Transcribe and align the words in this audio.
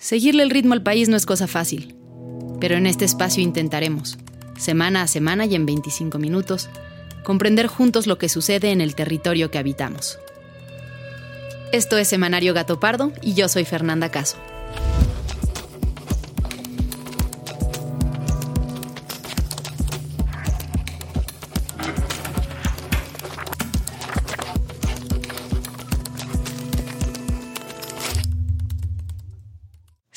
Seguirle 0.00 0.42
el 0.42 0.48
ritmo 0.48 0.72
al 0.72 0.82
país 0.82 1.10
no 1.10 1.16
es 1.18 1.26
cosa 1.26 1.46
fácil, 1.46 1.94
pero 2.58 2.74
en 2.74 2.86
este 2.86 3.04
espacio 3.04 3.42
intentaremos, 3.42 4.16
semana 4.56 5.02
a 5.02 5.06
semana 5.06 5.44
y 5.44 5.54
en 5.54 5.66
25 5.66 6.18
minutos, 6.18 6.70
comprender 7.22 7.66
juntos 7.66 8.06
lo 8.06 8.16
que 8.16 8.30
sucede 8.30 8.70
en 8.70 8.80
el 8.80 8.94
territorio 8.94 9.50
que 9.50 9.58
habitamos. 9.58 10.18
Esto 11.70 11.98
es 11.98 12.08
Semanario 12.08 12.54
Gato 12.54 12.80
Pardo 12.80 13.12
y 13.20 13.34
yo 13.34 13.46
soy 13.50 13.66
Fernanda 13.66 14.10
Caso. 14.10 14.38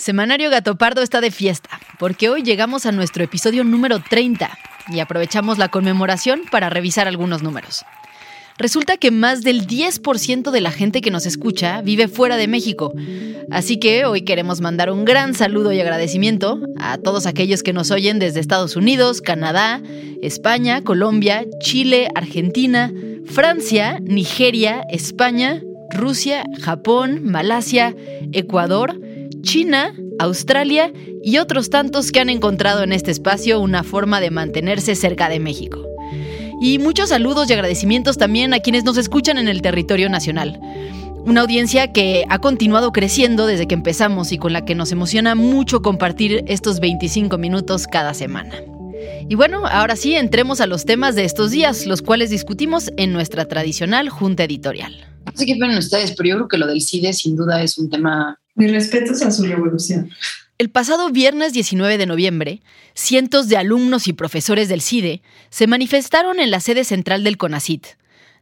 Semanario 0.04 0.50
Gato 0.50 0.76
Pardo 0.76 1.02
está 1.02 1.22
de 1.22 1.32
fiesta, 1.32 1.80
porque 1.98 2.28
hoy 2.28 2.44
llegamos 2.44 2.86
a 2.86 2.92
nuestro 2.92 3.24
episodio 3.24 3.64
número 3.64 4.02
30 4.02 4.50
y 4.90 5.00
aprovechamos 5.00 5.58
la 5.58 5.70
conmemoración 5.70 6.42
para 6.52 6.70
revisar 6.70 7.08
algunos 7.08 7.42
números. 7.42 7.86
Resulta 8.58 8.98
que 8.98 9.12
más 9.12 9.44
del 9.44 9.66
10% 9.66 10.52
de 10.52 10.60
la 10.60 10.72
gente 10.72 11.00
que 11.00 11.10
nos 11.10 11.26
escucha 11.26 11.82
vive 11.84 12.10
fuera 12.10 12.36
de 12.36 12.50
México. 12.50 12.92
Así 13.50 13.78
que 13.78 14.04
hoy 14.04 14.24
queremos 14.24 14.60
mandar 14.60 14.92
un 14.92 15.06
gran 15.06 15.36
saludo 15.36 15.72
y 15.72 15.80
agradecimiento 15.80 16.60
a 16.82 16.98
todos 16.98 17.26
aquellos 17.26 17.64
que 17.64 17.72
nos 17.72 17.90
oyen 17.90 18.20
desde 18.20 18.42
Estados 18.42 18.76
Unidos, 18.76 19.22
Canadá, 19.22 19.82
España, 20.22 20.82
Colombia, 20.82 21.46
Chile, 21.62 22.10
Argentina, 22.14 22.92
Francia, 23.26 24.00
Nigeria, 24.02 24.84
España, 24.90 25.62
Rusia, 25.92 26.44
Japón, 26.60 27.22
Malasia, 27.24 27.96
Ecuador, 28.34 29.00
China, 29.44 29.94
Australia 30.20 30.92
y 31.22 31.38
otros 31.38 31.70
tantos 31.70 32.12
que 32.12 32.20
han 32.20 32.30
encontrado 32.30 32.82
en 32.82 32.94
este 32.94 33.12
espacio 33.12 33.60
una 33.60 33.84
forma 33.84 34.20
de 34.20 34.32
mantenerse 34.32 34.96
cerca 34.96 35.30
de 35.30 35.40
México. 35.40 35.86
Y 36.62 36.80
muchos 36.80 37.10
saludos 37.10 37.50
y 37.50 37.54
agradecimientos 37.54 38.18
también 38.18 38.54
a 38.54 38.60
quienes 38.60 38.86
nos 38.86 38.98
escuchan 38.98 39.38
en 39.38 39.48
el 39.48 39.62
territorio 39.62 40.10
nacional. 40.10 40.60
Una 41.26 41.42
audiencia 41.42 41.92
que 41.92 42.26
ha 42.30 42.40
continuado 42.40 42.92
creciendo 42.92 43.46
desde 43.46 43.68
que 43.68 43.76
empezamos 43.76 44.32
y 44.32 44.38
con 44.38 44.54
la 44.54 44.66
que 44.66 44.76
nos 44.76 44.92
emociona 44.92 45.36
mucho 45.36 45.82
compartir 45.82 46.44
estos 46.48 46.80
25 46.80 47.38
minutos 47.38 47.86
cada 47.86 48.14
semana. 48.14 48.56
Y 49.30 49.36
bueno, 49.36 49.66
ahora 49.66 49.96
sí, 49.96 50.16
entremos 50.16 50.62
a 50.62 50.68
los 50.68 50.86
temas 50.86 51.16
de 51.16 51.26
estos 51.26 51.52
días, 51.52 51.86
los 51.86 52.02
cuales 52.02 52.30
discutimos 52.30 52.92
en 52.98 53.14
nuestra 53.14 53.46
tradicional 53.46 54.10
junta 54.10 54.44
editorial. 54.44 55.13
No 55.26 55.32
sé 55.36 55.46
qué 55.46 55.56
ven 55.60 55.78
ustedes, 55.78 56.14
pero 56.16 56.30
yo 56.30 56.36
creo 56.36 56.48
que 56.48 56.58
lo 56.58 56.68
del 56.68 56.82
CIDE 56.82 57.14
sin 57.14 57.36
duda 57.36 57.62
es 57.62 57.78
un 57.78 57.90
tema... 57.90 58.40
Mis 58.56 58.72
respetos 58.72 59.22
a 59.24 59.32
su 59.32 59.44
revolución. 59.44 60.10
El 60.60 60.70
pasado 60.70 61.10
viernes 61.10 61.54
19 61.54 61.98
de 61.98 62.06
noviembre, 62.06 62.62
cientos 62.94 63.48
de 63.50 63.58
alumnos 63.58 64.08
y 64.08 64.14
profesores 64.14 64.70
del 64.70 64.82
CIDE 64.82 65.22
se 65.50 65.66
manifestaron 65.66 66.40
en 66.40 66.52
la 66.52 66.60
sede 66.60 66.84
central 66.84 67.24
del 67.24 67.38
CONACIT, 67.38 67.88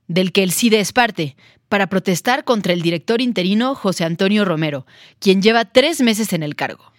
del 0.07 0.33
que 0.33 0.44
el 0.44 0.51
CIDE 0.51 0.81
es 0.81 0.91
parte, 0.91 1.38
para 1.69 1.88
protestar 1.88 2.44
contra 2.44 2.73
el 2.73 2.81
director 2.81 3.22
interino 3.22 3.75
José 3.75 4.03
Antonio 4.03 4.44
Romero, 4.44 4.85
quien 5.19 5.41
lleva 5.41 5.63
tres 5.63 6.01
meses 6.01 6.33
en 6.33 6.44
el 6.44 6.56
cargo. 6.56 6.91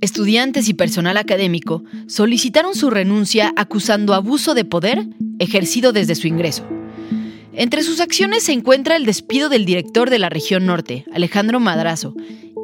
Estudiantes 0.00 0.68
y 0.68 0.74
personal 0.74 1.16
académico 1.16 1.82
solicitaron 2.06 2.76
su 2.76 2.88
renuncia 2.90 3.52
acusando 3.56 4.14
abuso 4.14 4.54
de 4.54 4.64
poder 4.64 5.06
ejercido 5.38 5.92
desde 5.92 6.14
su 6.14 6.28
ingreso. 6.28 6.64
Entre 7.54 7.82
sus 7.82 8.00
acciones 8.00 8.44
se 8.44 8.52
encuentra 8.52 8.96
el 8.96 9.04
despido 9.04 9.48
del 9.48 9.64
director 9.64 10.08
de 10.08 10.18
la 10.18 10.30
región 10.30 10.64
norte, 10.66 11.04
Alejandro 11.12 11.60
Madrazo, 11.60 12.14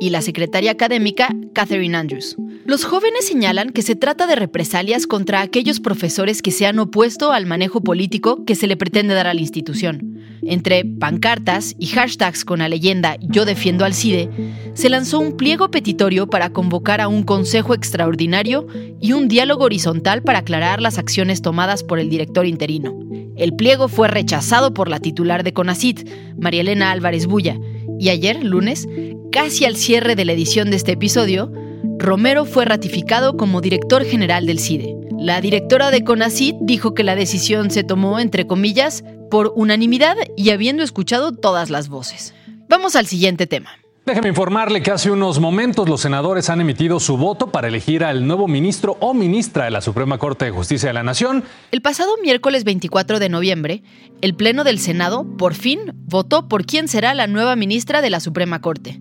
y 0.01 0.11
la 0.11 0.23
secretaria 0.23 0.71
académica, 0.71 1.35
Catherine 1.53 1.97
Andrews. 1.97 2.37
Los 2.65 2.85
jóvenes 2.85 3.27
señalan 3.27 3.71
que 3.71 3.83
se 3.83 3.97
trata 3.97 4.27
de 4.27 4.37
represalias 4.37 5.07
contra 5.07 5.41
aquellos 5.41 5.81
profesores 5.81 6.43
que 6.43 6.51
se 6.51 6.67
han 6.67 6.79
opuesto 6.79 7.33
al 7.33 7.47
manejo 7.47 7.81
político 7.81 8.45
que 8.45 8.55
se 8.55 8.67
le 8.67 8.77
pretende 8.77 9.15
dar 9.15 9.27
a 9.27 9.35
la 9.35 9.41
institución. 9.41 10.19
Entre 10.43 10.85
pancartas 10.85 11.75
y 11.79 11.87
hashtags 11.87 12.45
con 12.45 12.61
la 12.61 12.69
leyenda 12.69 13.17
Yo 13.21 13.45
defiendo 13.45 13.85
al 13.85 13.95
CIDE, 13.95 14.29
se 14.75 14.89
lanzó 14.89 15.19
un 15.19 15.37
pliego 15.37 15.71
petitorio 15.71 16.29
para 16.29 16.51
convocar 16.51 17.01
a 17.01 17.09
un 17.09 17.23
consejo 17.23 17.75
extraordinario 17.75 18.67
y 19.01 19.13
un 19.13 19.29
diálogo 19.29 19.65
horizontal 19.65 20.23
para 20.23 20.41
aclarar 20.41 20.81
las 20.81 20.99
acciones 20.99 21.43
tomadas 21.43 21.83
por 21.83 21.99
el 21.99 22.09
director 22.09 22.47
interino. 22.47 22.95
El 23.37 23.55
pliego 23.55 23.89
fue 23.89 24.09
rechazado 24.09 24.75
por 24.75 24.89
la 24.89 24.99
titular 24.99 25.45
de 25.45 25.53
CONACIT, 25.53 26.09
María 26.39 26.61
Elena 26.61 26.91
Álvarez 26.91 27.27
Bulla, 27.27 27.59
y 27.99 28.11
ayer, 28.11 28.43
lunes, 28.43 28.89
casi 29.33 29.65
al 29.65 29.77
cierre 29.77 30.15
de 30.15 30.25
la 30.25 30.33
edición 30.33 30.71
de 30.71 30.77
este 30.77 30.93
episodio, 30.93 31.53
Romero 31.99 32.45
fue 32.45 32.65
ratificado 32.65 33.37
como 33.37 33.61
director 33.61 34.05
general 34.05 34.47
del 34.47 34.61
CIDE. 34.61 34.95
La 35.19 35.41
directora 35.41 35.91
de 35.91 36.05
CONACIT 36.05 36.57
dijo 36.61 36.95
que 36.95 37.03
la 37.03 37.17
decisión 37.17 37.71
se 37.71 37.83
tomó, 37.83 38.21
entre 38.21 38.47
comillas, 38.47 39.03
por 39.31 39.53
unanimidad 39.57 40.17
y 40.37 40.51
habiendo 40.51 40.83
escuchado 40.83 41.33
todas 41.33 41.71
las 41.71 41.89
voces. 41.89 42.35
Vamos 42.69 42.95
al 42.97 43.07
siguiente 43.07 43.47
tema. 43.47 43.71
Déjeme 44.09 44.31
informarle 44.31 44.81
que 44.81 44.91
hace 44.91 45.11
unos 45.11 45.39
momentos 45.39 45.87
los 45.87 46.01
senadores 46.01 46.49
han 46.49 46.63
emitido 46.63 46.99
su 46.99 47.19
voto 47.19 47.53
para 47.53 47.69
elegir 47.69 48.03
al 48.03 48.27
nuevo 48.27 48.49
ministro 48.49 48.97
o 49.01 49.13
ministra 49.13 49.67
de 49.67 49.71
la 49.71 49.83
Suprema 49.83 50.17
Corte 50.17 50.47
de 50.47 50.51
Justicia 50.51 50.89
de 50.89 50.95
la 50.95 51.03
Nación. 51.03 51.45
El 51.73 51.83
pasado 51.83 52.13
miércoles 52.23 52.65
24 52.65 53.19
de 53.19 53.29
noviembre, 53.29 53.83
el 54.23 54.35
Pleno 54.35 54.65
del 54.65 54.79
Senado 54.79 55.27
por 55.37 55.53
fin 55.53 55.93
votó 56.07 56.49
por 56.49 56.65
quién 56.65 56.89
será 56.89 57.13
la 57.13 57.27
nueva 57.27 57.55
ministra 57.55 58.01
de 58.01 58.09
la 58.09 58.21
Suprema 58.21 58.63
Corte. 58.63 58.99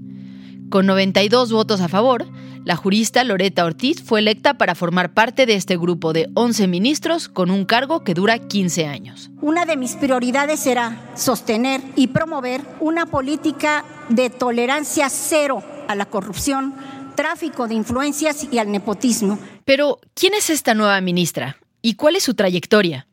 Con 0.70 0.86
92 0.86 1.54
votos 1.54 1.80
a 1.80 1.88
favor, 1.88 2.26
la 2.66 2.76
jurista 2.76 3.24
Loreta 3.24 3.64
Ortiz 3.64 4.04
fue 4.04 4.20
electa 4.20 4.56
para 4.58 4.76
formar 4.76 5.14
parte 5.14 5.46
de 5.46 5.54
este 5.54 5.78
grupo 5.78 6.12
de 6.12 6.28
11 6.34 6.68
ministros 6.68 7.30
con 7.30 7.50
un 7.50 7.64
cargo 7.64 8.04
que 8.04 8.14
dura 8.14 8.40
15 8.40 8.88
años. 8.88 9.32
Una 9.40 9.66
de 9.66 9.78
mis 9.78 9.96
prioridades 9.96 10.60
será 10.60 11.14
sostener 11.16 11.80
y 11.96 12.08
promover 12.08 12.60
una 12.82 13.06
política 13.06 13.86
de 14.10 14.30
tolerancia 14.30 15.10
cero 15.10 15.64
a 15.88 15.96
la 15.96 16.06
corrupción, 16.06 16.76
tráfico 17.16 17.68
de 17.68 17.76
influencias 17.76 18.48
y 18.52 18.58
al 18.60 18.72
nepotismo. 18.72 19.40
Pero, 19.66 20.00
¿quién 20.14 20.34
es 20.34 20.50
esta 20.50 20.74
nueva 20.74 21.00
ministra? 21.02 21.58
¿Y 21.82 21.96
cuál 21.96 22.16
es 22.16 22.24
su 22.24 22.34
trayectoria? 22.34 23.08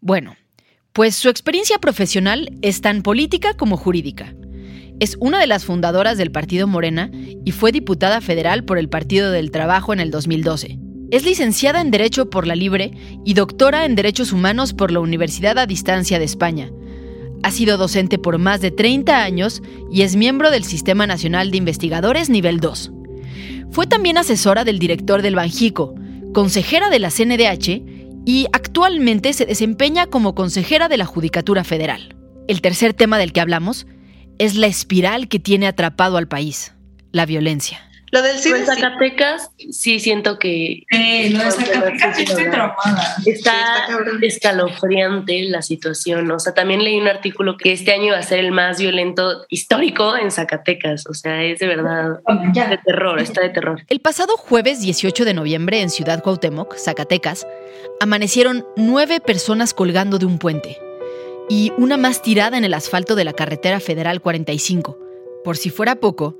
Bueno, 0.00 0.36
pues 0.92 1.14
su 1.14 1.28
experiencia 1.28 1.78
profesional 1.78 2.50
es 2.62 2.80
tan 2.80 3.02
política 3.02 3.54
como 3.54 3.76
jurídica. 3.76 4.34
Es 5.00 5.16
una 5.20 5.38
de 5.38 5.46
las 5.46 5.64
fundadoras 5.64 6.18
del 6.18 6.32
Partido 6.32 6.66
Morena 6.66 7.10
y 7.44 7.52
fue 7.52 7.70
diputada 7.70 8.20
federal 8.20 8.64
por 8.64 8.78
el 8.78 8.88
Partido 8.88 9.30
del 9.30 9.52
Trabajo 9.52 9.92
en 9.92 10.00
el 10.00 10.10
2012. 10.10 10.78
Es 11.10 11.24
licenciada 11.24 11.80
en 11.80 11.90
Derecho 11.90 12.28
por 12.30 12.46
la 12.46 12.56
Libre 12.56 12.90
y 13.24 13.34
doctora 13.34 13.84
en 13.84 13.94
Derechos 13.94 14.32
Humanos 14.32 14.74
por 14.74 14.90
la 14.90 15.00
Universidad 15.00 15.56
a 15.58 15.66
Distancia 15.66 16.18
de 16.18 16.24
España. 16.24 16.70
Ha 17.42 17.50
sido 17.50 17.76
docente 17.76 18.18
por 18.18 18.38
más 18.38 18.60
de 18.60 18.70
30 18.70 19.22
años 19.22 19.62
y 19.90 20.02
es 20.02 20.16
miembro 20.16 20.50
del 20.50 20.64
Sistema 20.64 21.06
Nacional 21.06 21.50
de 21.50 21.58
Investigadores 21.58 22.30
Nivel 22.30 22.60
2. 22.60 22.92
Fue 23.70 23.86
también 23.86 24.18
asesora 24.18 24.64
del 24.64 24.78
director 24.78 25.22
del 25.22 25.36
Banjico, 25.36 25.94
consejera 26.32 26.90
de 26.90 26.98
la 26.98 27.10
CNDH 27.10 27.82
y 28.24 28.46
actualmente 28.52 29.32
se 29.32 29.46
desempeña 29.46 30.06
como 30.06 30.34
consejera 30.34 30.88
de 30.88 30.96
la 30.96 31.06
Judicatura 31.06 31.64
Federal. 31.64 32.16
El 32.48 32.60
tercer 32.60 32.94
tema 32.94 33.18
del 33.18 33.32
que 33.32 33.40
hablamos 33.40 33.86
es 34.38 34.54
la 34.54 34.66
espiral 34.66 35.28
que 35.28 35.38
tiene 35.38 35.66
atrapado 35.66 36.16
al 36.16 36.28
país, 36.28 36.74
la 37.12 37.26
violencia. 37.26 37.87
Lo 38.10 38.22
del 38.22 38.38
CIDE. 38.38 38.58
En 38.58 38.66
Zacatecas, 38.66 39.50
sí 39.70 40.00
siento 40.00 40.38
que. 40.38 40.84
Sí, 40.90 41.28
lo 41.30 41.44
de 41.44 41.50
Zacatecas 41.50 42.18
estoy 42.18 42.50
traumada. 42.50 43.16
Está 43.24 43.88
escalofriante 44.22 45.42
la 45.44 45.62
situación. 45.62 46.30
O 46.30 46.38
sea, 46.38 46.54
también 46.54 46.82
leí 46.82 46.98
un 46.98 47.08
artículo 47.08 47.56
que 47.56 47.72
este 47.72 47.92
año 47.92 48.06
iba 48.06 48.18
a 48.18 48.22
ser 48.22 48.40
el 48.40 48.52
más 48.52 48.80
violento 48.80 49.46
histórico 49.48 50.16
en 50.16 50.30
Zacatecas. 50.30 51.06
O 51.06 51.14
sea, 51.14 51.42
es 51.44 51.58
de 51.58 51.66
verdad 51.66 52.20
de 52.52 52.78
terror, 52.84 53.20
está 53.20 53.40
de 53.40 53.50
terror. 53.50 53.82
El 53.88 54.00
pasado 54.00 54.36
jueves 54.36 54.80
18 54.80 55.24
de 55.24 55.34
noviembre 55.34 55.80
en 55.80 55.90
Ciudad 55.90 56.22
Cuauhtémoc, 56.22 56.76
Zacatecas, 56.76 57.46
amanecieron 58.00 58.66
nueve 58.76 59.20
personas 59.20 59.74
colgando 59.74 60.18
de 60.18 60.26
un 60.26 60.38
puente 60.38 60.78
y 61.48 61.72
una 61.78 61.96
más 61.96 62.22
tirada 62.22 62.58
en 62.58 62.64
el 62.64 62.74
asfalto 62.74 63.14
de 63.14 63.24
la 63.24 63.32
carretera 63.32 63.80
federal 63.80 64.20
45. 64.20 64.98
Por 65.44 65.56
si 65.56 65.70
fuera 65.70 65.96
poco, 65.96 66.36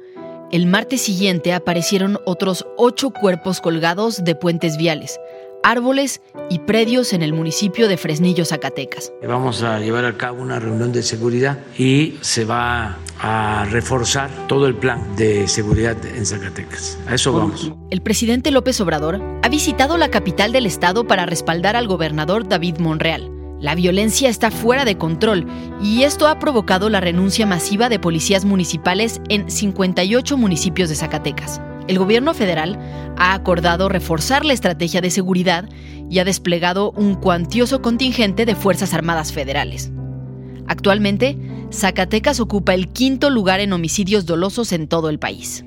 el 0.50 0.66
martes 0.66 1.02
siguiente 1.02 1.52
aparecieron 1.52 2.18
otros 2.24 2.66
ocho 2.76 3.10
cuerpos 3.10 3.60
colgados 3.60 4.24
de 4.24 4.34
puentes 4.34 4.76
viales, 4.76 5.20
árboles 5.62 6.22
y 6.48 6.60
predios 6.60 7.12
en 7.12 7.22
el 7.22 7.32
municipio 7.32 7.88
de 7.88 7.96
Fresnillo, 7.96 8.44
Zacatecas. 8.44 9.12
Vamos 9.26 9.62
a 9.62 9.78
llevar 9.78 10.04
a 10.06 10.16
cabo 10.16 10.40
una 10.40 10.58
reunión 10.58 10.92
de 10.92 11.02
seguridad 11.02 11.58
y 11.76 12.14
se 12.22 12.44
va 12.44 12.96
a 13.20 13.66
reforzar 13.70 14.30
todo 14.46 14.66
el 14.66 14.74
plan 14.74 15.16
de 15.16 15.48
seguridad 15.48 15.96
en 16.06 16.24
Zacatecas. 16.24 16.98
A 17.06 17.14
eso 17.14 17.32
vamos. 17.32 17.70
El 17.90 18.00
presidente 18.00 18.50
López 18.50 18.80
Obrador 18.80 19.20
ha 19.42 19.48
visitado 19.48 19.98
la 19.98 20.10
capital 20.10 20.52
del 20.52 20.66
estado 20.66 21.06
para 21.06 21.26
respaldar 21.26 21.76
al 21.76 21.88
gobernador 21.88 22.48
David 22.48 22.78
Monreal. 22.78 23.37
La 23.60 23.74
violencia 23.74 24.28
está 24.28 24.52
fuera 24.52 24.84
de 24.84 24.96
control 24.96 25.46
y 25.82 26.04
esto 26.04 26.28
ha 26.28 26.38
provocado 26.38 26.88
la 26.90 27.00
renuncia 27.00 27.44
masiva 27.44 27.88
de 27.88 27.98
policías 27.98 28.44
municipales 28.44 29.20
en 29.28 29.50
58 29.50 30.36
municipios 30.36 30.88
de 30.88 30.94
Zacatecas. 30.94 31.60
El 31.88 31.98
gobierno 31.98 32.34
federal 32.34 32.78
ha 33.16 33.34
acordado 33.34 33.88
reforzar 33.88 34.44
la 34.44 34.52
estrategia 34.52 35.00
de 35.00 35.10
seguridad 35.10 35.68
y 36.08 36.20
ha 36.20 36.24
desplegado 36.24 36.92
un 36.92 37.16
cuantioso 37.16 37.82
contingente 37.82 38.46
de 38.46 38.54
Fuerzas 38.54 38.94
Armadas 38.94 39.32
Federales. 39.32 39.90
Actualmente, 40.68 41.36
Zacatecas 41.72 42.38
ocupa 42.38 42.74
el 42.74 42.88
quinto 42.88 43.28
lugar 43.28 43.58
en 43.58 43.72
homicidios 43.72 44.24
dolosos 44.24 44.70
en 44.72 44.86
todo 44.86 45.08
el 45.10 45.18
país. 45.18 45.64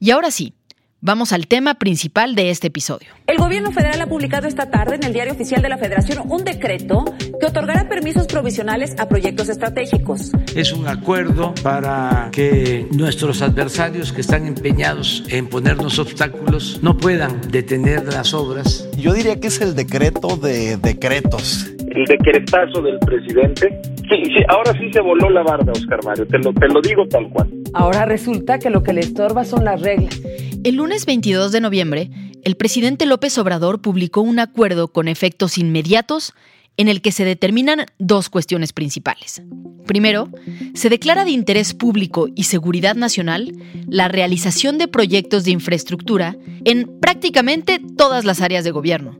Y 0.00 0.10
ahora 0.10 0.30
sí, 0.30 0.54
Vamos 1.00 1.32
al 1.32 1.46
tema 1.46 1.74
principal 1.74 2.34
de 2.34 2.50
este 2.50 2.66
episodio. 2.66 3.06
El 3.28 3.38
gobierno 3.38 3.70
federal 3.70 4.00
ha 4.00 4.08
publicado 4.08 4.48
esta 4.48 4.68
tarde 4.68 4.96
en 4.96 5.04
el 5.04 5.12
Diario 5.12 5.32
Oficial 5.32 5.62
de 5.62 5.68
la 5.68 5.78
Federación 5.78 6.28
un 6.28 6.42
decreto 6.42 7.04
que 7.38 7.46
otorgará 7.46 7.88
permisos 7.88 8.26
provisionales 8.26 8.96
a 8.98 9.08
proyectos 9.08 9.48
estratégicos. 9.48 10.32
Es 10.56 10.72
un 10.72 10.88
acuerdo 10.88 11.54
para 11.62 12.30
que 12.32 12.88
nuestros 12.90 13.42
adversarios 13.42 14.12
que 14.12 14.22
están 14.22 14.44
empeñados 14.44 15.22
en 15.28 15.46
ponernos 15.46 16.00
obstáculos 16.00 16.80
no 16.82 16.96
puedan 16.96 17.42
detener 17.42 18.04
las 18.12 18.34
obras. 18.34 18.90
Yo 18.98 19.12
diría 19.12 19.38
que 19.38 19.46
es 19.46 19.60
el 19.60 19.76
decreto 19.76 20.36
de 20.36 20.78
decretos. 20.78 21.72
El 21.90 22.06
decretazo 22.06 22.82
del 22.82 22.98
presidente. 22.98 23.80
Sí, 24.08 24.24
sí, 24.24 24.42
ahora 24.48 24.72
sí 24.72 24.90
se 24.92 25.00
voló 25.00 25.30
la 25.30 25.44
barda, 25.44 25.70
Oscar 25.70 26.00
Mario, 26.04 26.26
te 26.26 26.38
lo, 26.38 26.52
te 26.54 26.66
lo 26.66 26.80
digo 26.80 27.06
tal 27.06 27.28
cual. 27.28 27.48
Ahora 27.74 28.04
resulta 28.04 28.58
que 28.58 28.70
lo 28.70 28.82
que 28.82 28.92
le 28.92 29.00
estorba 29.00 29.44
son 29.44 29.64
las 29.64 29.80
reglas. 29.80 30.20
El 30.64 30.74
lunes 30.74 31.06
22 31.06 31.52
de 31.52 31.60
noviembre, 31.60 32.10
el 32.42 32.56
presidente 32.56 33.06
López 33.06 33.38
Obrador 33.38 33.80
publicó 33.80 34.22
un 34.22 34.38
acuerdo 34.40 34.88
con 34.88 35.06
efectos 35.06 35.56
inmediatos 35.56 36.34
en 36.76 36.88
el 36.88 37.00
que 37.00 37.12
se 37.12 37.24
determinan 37.24 37.86
dos 37.98 38.28
cuestiones 38.28 38.72
principales. 38.72 39.42
Primero, 39.86 40.30
se 40.74 40.88
declara 40.88 41.24
de 41.24 41.30
interés 41.30 41.74
público 41.74 42.28
y 42.34 42.44
seguridad 42.44 42.96
nacional 42.96 43.52
la 43.88 44.08
realización 44.08 44.78
de 44.78 44.88
proyectos 44.88 45.44
de 45.44 45.52
infraestructura 45.52 46.36
en 46.64 46.98
prácticamente 47.00 47.80
todas 47.96 48.24
las 48.24 48.40
áreas 48.40 48.64
de 48.64 48.70
gobierno, 48.70 49.16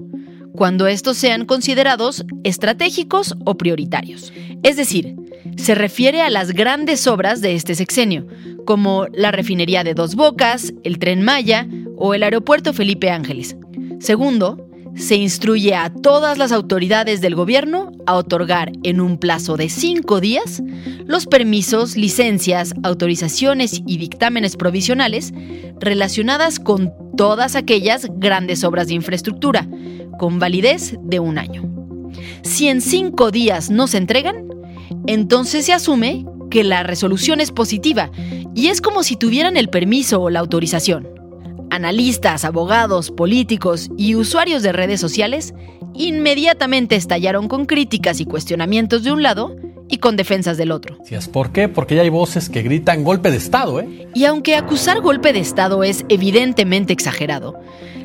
cuando 0.59 0.89
estos 0.89 1.17
sean 1.17 1.47
considerados 1.47 2.27
estratégicos 2.43 3.37
o 3.47 3.57
prioritarios. 3.57 4.33
Es 4.65 4.77
decir, 4.77 5.15
se 5.57 5.77
refiere 5.77 6.21
a 6.21 6.31
las 6.31 6.51
grandes 6.51 7.07
obras 7.07 7.41
de 7.41 7.55
este 7.55 7.77
sexenio, 7.77 8.27
como 8.67 9.07
la 9.13 9.31
refinería 9.31 9.85
de 9.85 9.95
Dos 9.95 10.17
Bocas, 10.17 10.75
el 10.83 10.99
tren 10.99 11.23
Maya 11.23 11.69
o 11.97 12.13
el 12.13 12.25
aeropuerto 12.25 12.75
Felipe 12.75 13.09
Ángeles. 13.09 13.57
Segundo, 14.01 14.68
se 14.99 15.17
instruye 15.17 15.75
a 15.75 15.91
todas 15.91 16.39
las 16.39 16.53
autoridades 16.53 17.21
del 17.21 17.35
gobierno 17.35 17.93
a 18.07 18.15
otorgar 18.15 18.73
en 18.83 19.01
un 19.01 19.19
plazo 19.19 19.57
de 19.57 19.69
cinco 19.69 20.21
días 20.21 20.63
los 21.07 21.27
permisos, 21.27 21.97
licencias, 21.97 22.75
autorizaciones 22.83 23.81
y 23.87 23.97
dictámenes 23.99 24.57
provisionales 24.57 25.33
relacionadas 25.81 26.59
con 26.59 26.93
todas 27.17 27.55
aquellas 27.55 28.09
grandes 28.17 28.65
obras 28.65 28.89
de 28.89 28.95
infraestructura, 28.95 29.69
con 30.19 30.39
validez 30.39 30.97
de 31.03 31.21
un 31.21 31.39
año. 31.39 31.63
Si 32.43 32.69
en 32.69 32.81
cinco 32.81 33.31
días 33.31 33.71
no 33.71 33.87
se 33.87 33.99
entregan, 33.99 34.49
entonces 35.07 35.67
se 35.67 35.73
asume 35.73 36.27
que 36.51 36.65
la 36.65 36.83
resolución 36.83 37.41
es 37.41 37.53
positiva 37.53 38.11
y 38.55 38.69
es 38.69 38.81
como 38.81 39.03
si 39.03 39.17
tuvieran 39.17 39.57
el 39.57 39.69
permiso 39.69 40.21
o 40.21 40.31
la 40.31 40.41
autorización. 40.41 41.18
Analistas, 41.79 42.45
abogados, 42.45 43.13
políticos 43.13 43.89
y 43.97 44.17
usuarios 44.17 44.65
de 44.65 44.73
redes 44.73 45.01
sociales 45.01 45.55
inmediatamente 45.95 46.97
estallaron 46.97 47.47
con 47.47 47.67
críticas 47.67 48.19
y 48.19 48.25
cuestionamientos 48.25 49.05
de 49.05 49.13
un 49.13 49.23
lado 49.23 49.55
y 49.89 49.99
con 49.99 50.17
defensas 50.17 50.57
del 50.57 50.73
otro. 50.73 50.99
¿Por 51.33 51.53
qué? 51.53 51.69
Porque 51.69 51.95
ya 51.95 52.03
hay 52.03 52.09
voces 52.09 52.49
que 52.49 52.63
gritan 52.63 53.05
golpe 53.05 53.31
de 53.31 53.37
Estado, 53.37 53.79
¿eh? 53.79 54.09
Y 54.13 54.25
aunque 54.25 54.57
acusar 54.57 55.01
golpe 55.01 55.33
de 55.33 55.39
Estado 55.39 55.85
es 55.85 56.05
evidentemente 56.09 56.93
exagerado, 56.93 57.55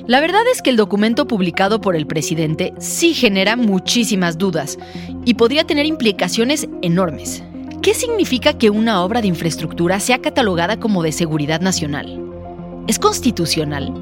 la 0.05 0.19
verdad 0.19 0.43
es 0.51 0.61
que 0.61 0.69
el 0.69 0.77
documento 0.77 1.25
publicado 1.25 1.81
por 1.81 1.95
el 1.95 2.05
presidente 2.05 2.75
sí 2.77 3.15
genera 3.15 3.55
muchísimas 3.55 4.37
dudas 4.37 4.77
y 5.25 5.33
podría 5.33 5.63
tener 5.63 5.87
implicaciones 5.87 6.67
enormes. 6.83 7.43
¿Qué 7.81 7.95
significa 7.95 8.53
que 8.53 8.69
una 8.69 9.03
obra 9.03 9.21
de 9.23 9.29
infraestructura 9.29 9.99
sea 9.99 10.19
catalogada 10.19 10.79
como 10.79 11.01
de 11.01 11.11
seguridad 11.11 11.59
nacional? 11.59 12.32
¿Es 12.85 12.99
constitucional? 12.99 13.93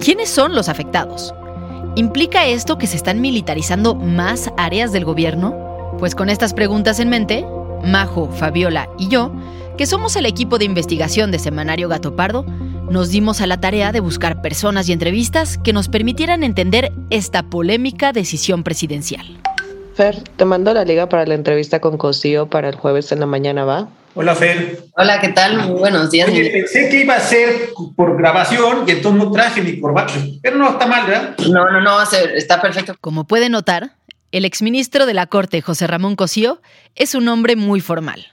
¿Quiénes 0.00 0.28
son 0.28 0.56
los 0.56 0.68
afectados? 0.68 1.32
¿Implica 1.94 2.44
esto 2.44 2.76
que 2.76 2.88
se 2.88 2.96
están 2.96 3.20
militarizando 3.20 3.94
más 3.94 4.50
áreas 4.56 4.90
del 4.90 5.04
gobierno? 5.04 5.94
Pues 6.00 6.16
con 6.16 6.28
estas 6.28 6.52
preguntas 6.52 6.98
en 6.98 7.08
mente, 7.08 7.46
Majo, 7.84 8.28
Fabiola 8.32 8.88
y 8.98 9.06
yo, 9.06 9.30
que 9.78 9.86
somos 9.86 10.16
el 10.16 10.26
equipo 10.26 10.58
de 10.58 10.64
investigación 10.64 11.30
de 11.30 11.38
Semanario 11.38 11.88
Gato 11.88 12.16
Pardo, 12.16 12.44
nos 12.90 13.10
dimos 13.10 13.40
a 13.40 13.46
la 13.46 13.60
tarea 13.60 13.92
de 13.92 14.00
buscar 14.00 14.42
personas 14.42 14.88
y 14.88 14.92
entrevistas 14.92 15.56
que 15.56 15.72
nos 15.72 15.88
permitieran 15.88 16.42
entender 16.42 16.92
esta 17.10 17.44
polémica 17.44 18.12
decisión 18.12 18.64
presidencial. 18.64 19.24
Fer, 19.94 20.24
te 20.36 20.44
mando 20.44 20.74
la 20.74 20.84
liga 20.84 21.08
para 21.08 21.24
la 21.26 21.34
entrevista 21.34 21.80
con 21.80 21.96
Cosío 21.96 22.48
para 22.48 22.68
el 22.68 22.74
jueves 22.74 23.12
en 23.12 23.20
la 23.20 23.26
mañana, 23.26 23.64
¿va? 23.64 23.88
Hola, 24.18 24.34
Fer. 24.34 24.78
Hola, 24.96 25.20
¿qué 25.20 25.28
tal? 25.28 25.58
Muy 25.68 25.78
buenos 25.78 26.10
días. 26.10 26.30
Oye, 26.30 26.48
pensé 26.48 26.88
que 26.88 27.02
iba 27.02 27.16
a 27.16 27.20
ser 27.20 27.68
por 27.94 28.16
grabación 28.16 28.84
y 28.86 28.92
entonces 28.92 29.22
no 29.22 29.30
traje 29.30 29.60
mi 29.60 29.78
corbata. 29.78 30.14
Pero 30.40 30.56
no 30.56 30.70
está 30.70 30.86
mal, 30.86 31.06
¿verdad? 31.06 31.36
No, 31.50 31.70
no, 31.70 31.82
no, 31.82 31.98
está 32.02 32.62
perfecto. 32.62 32.96
Como 33.02 33.26
puede 33.26 33.50
notar, 33.50 33.90
el 34.32 34.46
exministro 34.46 35.04
de 35.04 35.12
la 35.12 35.26
Corte, 35.26 35.60
José 35.60 35.86
Ramón 35.86 36.16
Cosío, 36.16 36.62
es 36.94 37.14
un 37.14 37.28
hombre 37.28 37.56
muy 37.56 37.82
formal. 37.82 38.28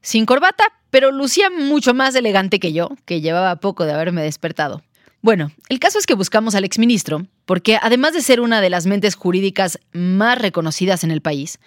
Sin 0.00 0.26
corbata, 0.26 0.64
pero 0.90 1.12
lucía 1.12 1.50
mucho 1.50 1.94
más 1.94 2.16
elegante 2.16 2.58
que 2.58 2.72
yo, 2.72 2.88
que 3.04 3.20
llevaba 3.20 3.54
poco 3.60 3.84
de 3.84 3.92
haberme 3.92 4.22
despertado. 4.22 4.82
Bueno, 5.20 5.52
el 5.68 5.78
caso 5.78 6.00
es 6.00 6.06
que 6.06 6.14
buscamos 6.14 6.56
al 6.56 6.64
exministro 6.64 7.28
porque, 7.46 7.78
además 7.80 8.12
de 8.12 8.22
ser 8.22 8.40
una 8.40 8.60
de 8.60 8.70
las 8.70 8.86
mentes 8.86 9.14
jurídicas 9.14 9.78
más 9.92 10.36
reconocidas 10.36 11.04
en 11.04 11.12
el 11.12 11.20
país, 11.20 11.60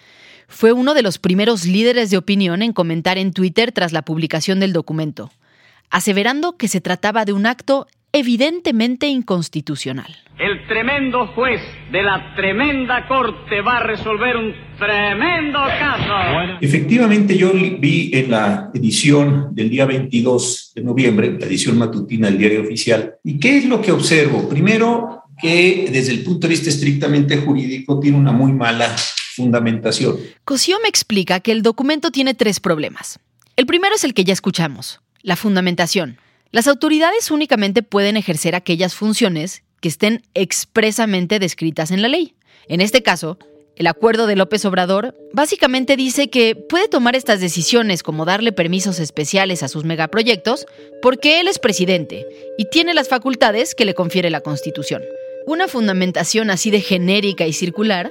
fue 0.48 0.72
uno 0.72 0.94
de 0.94 1.02
los 1.02 1.18
primeros 1.18 1.64
líderes 1.66 2.10
de 2.10 2.16
opinión 2.16 2.62
en 2.62 2.72
comentar 2.72 3.18
en 3.18 3.32
Twitter 3.32 3.72
tras 3.72 3.92
la 3.92 4.02
publicación 4.02 4.60
del 4.60 4.72
documento, 4.72 5.30
aseverando 5.90 6.56
que 6.56 6.68
se 6.68 6.80
trataba 6.80 7.24
de 7.24 7.32
un 7.32 7.46
acto 7.46 7.86
evidentemente 8.12 9.08
inconstitucional. 9.08 10.16
El 10.38 10.66
tremendo 10.66 11.26
juez 11.28 11.60
de 11.90 12.02
la 12.02 12.34
tremenda 12.34 13.06
corte 13.08 13.60
va 13.60 13.78
a 13.78 13.82
resolver 13.82 14.36
un 14.36 14.54
tremendo 14.78 15.58
caso. 15.58 16.58
Efectivamente, 16.60 17.36
yo 17.36 17.52
vi 17.52 18.10
en 18.12 18.30
la 18.30 18.70
edición 18.74 19.54
del 19.54 19.70
día 19.70 19.86
22 19.86 20.72
de 20.74 20.82
noviembre, 20.82 21.36
la 21.38 21.46
edición 21.46 21.78
matutina 21.78 22.28
del 22.28 22.38
diario 22.38 22.62
oficial, 22.62 23.14
¿y 23.24 23.38
qué 23.38 23.58
es 23.58 23.64
lo 23.66 23.80
que 23.80 23.92
observo? 23.92 24.48
Primero, 24.48 25.22
que 25.40 25.88
desde 25.90 26.12
el 26.12 26.22
punto 26.22 26.46
de 26.46 26.52
vista 26.52 26.70
estrictamente 26.70 27.38
jurídico 27.38 28.00
tiene 28.00 28.18
una 28.18 28.32
muy 28.32 28.52
mala 28.52 28.94
fundamentación. 29.36 30.18
Cosío 30.44 30.78
me 30.82 30.88
explica 30.88 31.40
que 31.40 31.52
el 31.52 31.62
documento 31.62 32.10
tiene 32.10 32.34
tres 32.34 32.58
problemas. 32.58 33.18
El 33.56 33.66
primero 33.66 33.94
es 33.94 34.04
el 34.04 34.14
que 34.14 34.24
ya 34.24 34.32
escuchamos, 34.32 35.00
la 35.22 35.36
fundamentación. 35.36 36.18
Las 36.50 36.66
autoridades 36.66 37.30
únicamente 37.30 37.82
pueden 37.82 38.16
ejercer 38.16 38.54
aquellas 38.54 38.94
funciones 38.94 39.62
que 39.80 39.88
estén 39.88 40.22
expresamente 40.34 41.38
descritas 41.38 41.90
en 41.90 42.02
la 42.02 42.08
ley. 42.08 42.34
En 42.68 42.80
este 42.80 43.02
caso, 43.02 43.38
El 43.76 43.88
acuerdo 43.88 44.26
de 44.26 44.36
López 44.36 44.64
Obrador 44.64 45.14
básicamente 45.34 45.96
dice 45.96 46.30
que 46.30 46.56
puede 46.56 46.88
tomar 46.88 47.14
estas 47.14 47.40
decisiones 47.40 48.02
como 48.02 48.24
darle 48.24 48.50
permisos 48.50 48.98
especiales 48.98 49.62
a 49.62 49.68
sus 49.68 49.84
megaproyectos 49.84 50.64
porque 51.02 51.40
él 51.40 51.48
es 51.48 51.58
presidente 51.58 52.26
y 52.56 52.70
tiene 52.70 52.94
las 52.94 53.10
facultades 53.10 53.74
que 53.74 53.84
le 53.84 53.92
confiere 53.92 54.30
la 54.30 54.40
Constitución. 54.40 55.02
Una 55.46 55.68
fundamentación 55.68 56.48
así 56.48 56.70
de 56.70 56.80
genérica 56.80 57.46
y 57.46 57.52
circular 57.52 58.10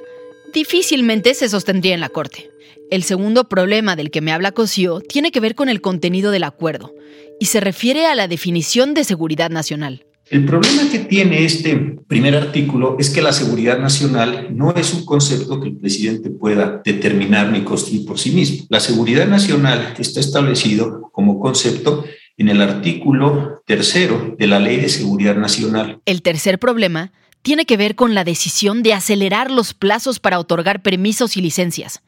difícilmente 0.54 1.34
se 1.34 1.50
sostendría 1.50 1.94
en 1.94 2.00
la 2.00 2.10
Corte. 2.10 2.50
El 2.92 3.04
segundo 3.04 3.50
problema 3.50 3.96
del 3.96 4.12
que 4.12 4.22
me 4.22 4.32
habla 4.32 4.52
Cosío 4.52 5.00
tiene 5.00 5.32
que 5.32 5.40
ver 5.40 5.56
con 5.56 5.70
el 5.70 5.82
contenido 5.82 6.32
del 6.32 6.44
acuerdo 6.44 6.94
y 7.40 7.48
se 7.48 7.60
refiere 7.60 8.06
a 8.06 8.16
la 8.16 8.28
definición 8.28 8.94
de 8.94 9.04
seguridad 9.04 9.50
nacional. 9.50 10.06
El 10.30 10.46
problema 10.46 10.90
que 10.92 11.00
tiene 11.00 11.46
este 11.46 11.76
primer 12.08 12.36
artículo 12.36 12.98
es 13.00 13.12
que 13.12 13.22
la 13.22 13.32
seguridad 13.32 13.78
nacional 13.78 14.48
no 14.52 14.74
es 14.74 14.94
un 14.94 15.06
concepto 15.06 15.60
que 15.60 15.70
el 15.70 15.78
presidente 15.78 16.32
pueda 16.32 16.82
determinar 16.84 17.52
ni 17.52 17.62
construir 17.62 18.06
por 18.06 18.18
sí 18.18 18.32
mismo. 18.32 18.66
La 18.70 18.80
seguridad 18.80 19.28
nacional 19.28 19.94
está 20.00 20.20
establecido 20.20 21.10
como 21.12 21.40
concepto 21.40 22.06
en 22.38 22.50
el 22.50 22.62
artículo 22.62 23.62
tercero 23.66 24.36
de 24.38 24.48
la 24.48 24.60
Ley 24.60 24.78
de 24.78 24.90
Seguridad 24.90 25.36
Nacional. 25.36 26.00
El 26.06 26.24
tercer 26.24 26.58
problema 26.58 27.12
tiene 27.46 27.68
que 27.68 27.78
ver 27.78 27.94
con 27.94 28.16
la 28.16 28.24
decisión 28.24 28.82
de 28.82 28.96
acelerar 28.96 29.52
los 29.52 29.76
plazos 29.76 30.20
para 30.20 30.40
otorgar 30.40 30.82
permisos 30.82 31.38
y 31.38 31.42
licencias 31.42 32.02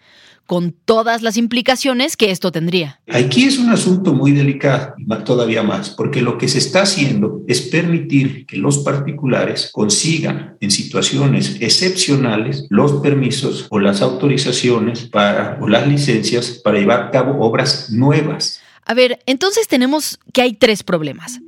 con 0.47 0.71
todas 0.71 1.21
las 1.21 1.37
implicaciones 1.37 2.17
que 2.17 2.31
esto 2.31 2.51
tendría. 2.51 3.01
Aquí 3.07 3.43
es 3.43 3.59
un 3.59 3.69
asunto 3.69 4.13
muy 4.13 4.31
delicado, 4.31 4.95
todavía 5.25 5.61
más, 5.61 5.91
porque 5.91 6.21
lo 6.21 6.39
que 6.39 6.47
se 6.47 6.57
está 6.57 6.83
haciendo 6.83 7.43
es 7.47 7.61
permitir 7.61 8.47
que 8.47 8.57
los 8.57 8.79
particulares 8.79 9.69
consigan 9.71 10.57
en 10.59 10.71
situaciones 10.71 11.57
excepcionales 11.59 12.65
los 12.69 12.93
permisos 12.93 13.67
o 13.69 13.79
las 13.79 14.01
autorizaciones 14.01 15.01
para, 15.01 15.59
o 15.61 15.67
las 15.67 15.85
licencias 15.85 16.61
para 16.63 16.79
llevar 16.79 17.03
a 17.03 17.11
cabo 17.11 17.45
obras 17.45 17.91
nuevas. 17.91 18.61
A 18.85 18.95
ver, 18.95 19.19
entonces 19.25 19.67
tenemos 19.67 20.17
que 20.33 20.41
hay 20.41 20.53
tres 20.53 20.81
problemas. 20.81 21.41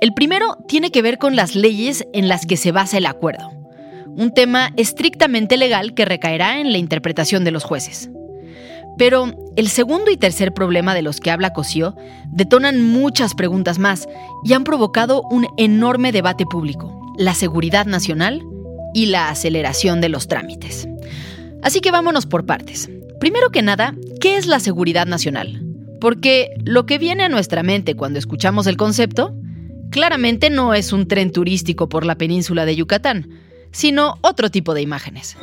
El 0.00 0.14
primero 0.14 0.58
tiene 0.68 0.92
que 0.92 1.02
ver 1.02 1.18
con 1.18 1.34
las 1.34 1.56
leyes 1.56 2.06
en 2.12 2.28
las 2.28 2.46
que 2.46 2.56
se 2.56 2.70
basa 2.70 2.98
el 2.98 3.06
acuerdo, 3.06 3.50
un 4.06 4.32
tema 4.32 4.72
estrictamente 4.76 5.56
legal 5.56 5.92
que 5.94 6.04
recaerá 6.04 6.60
en 6.60 6.70
la 6.70 6.78
interpretación 6.78 7.42
de 7.42 7.50
los 7.50 7.64
jueces. 7.64 8.08
Pero 8.96 9.34
el 9.56 9.68
segundo 9.68 10.10
y 10.12 10.16
tercer 10.16 10.54
problema 10.54 10.94
de 10.94 11.02
los 11.02 11.18
que 11.18 11.32
habla 11.32 11.52
Cosío 11.52 11.96
detonan 12.28 12.80
muchas 12.80 13.34
preguntas 13.34 13.80
más 13.80 14.08
y 14.44 14.52
han 14.52 14.62
provocado 14.62 15.22
un 15.30 15.48
enorme 15.56 16.12
debate 16.12 16.46
público, 16.46 17.14
la 17.16 17.34
seguridad 17.34 17.86
nacional 17.86 18.40
y 18.94 19.06
la 19.06 19.30
aceleración 19.30 20.00
de 20.00 20.10
los 20.10 20.28
trámites. 20.28 20.88
Así 21.62 21.80
que 21.80 21.90
vámonos 21.90 22.26
por 22.26 22.46
partes. 22.46 22.88
Primero 23.18 23.50
que 23.50 23.62
nada, 23.62 23.94
¿qué 24.20 24.36
es 24.36 24.46
la 24.46 24.60
seguridad 24.60 25.06
nacional? 25.06 25.60
Porque 26.00 26.50
lo 26.64 26.86
que 26.86 26.98
viene 26.98 27.24
a 27.24 27.28
nuestra 27.28 27.64
mente 27.64 27.96
cuando 27.96 28.20
escuchamos 28.20 28.68
el 28.68 28.76
concepto, 28.76 29.34
claramente 29.90 30.50
no 30.50 30.74
es 30.74 30.92
un 30.92 31.08
tren 31.08 31.32
turístico 31.32 31.88
por 31.88 32.04
la 32.04 32.16
península 32.16 32.64
de 32.64 32.76
Yucatán, 32.76 33.28
sino 33.70 34.18
otro 34.22 34.50
tipo 34.50 34.74
de 34.74 34.82
imágenes. 34.82 35.36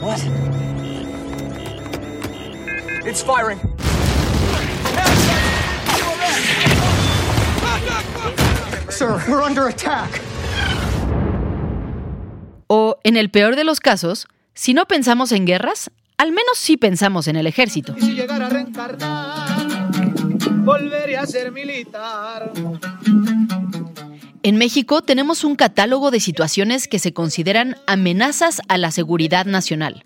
It's 3.05 3.23
firing. 3.23 3.59
Sir, 8.89 9.19
we're 9.27 9.43
under 9.43 9.67
attack. 9.67 10.21
O, 12.67 12.97
en 13.03 13.17
el 13.17 13.29
peor 13.29 13.55
de 13.55 13.63
los 13.63 13.79
casos, 13.79 14.27
si 14.53 14.73
no 14.73 14.85
pensamos 14.85 15.31
en 15.31 15.45
guerras, 15.45 15.91
al 16.17 16.31
menos 16.31 16.57
sí 16.57 16.77
pensamos 16.77 17.27
en 17.27 17.35
el 17.35 17.45
ejército. 17.45 17.93
Y 17.97 18.01
si 18.01 18.13
llegara 18.13 18.47
a 18.47 18.49
reencarnar, 18.49 19.91
volveré 20.63 21.17
a 21.17 21.25
ser 21.27 21.51
militar. 21.51 22.51
En 24.45 24.57
México 24.57 25.01
tenemos 25.01 25.43
un 25.43 25.55
catálogo 25.55 26.11
de 26.11 26.19
situaciones 26.19 26.87
que 26.87 26.99
se 26.99 27.13
consideran 27.13 27.77
amenazas 27.87 28.61
a 28.67 28.77
la 28.77 28.91
seguridad 28.91 29.47
nacional 29.47 30.03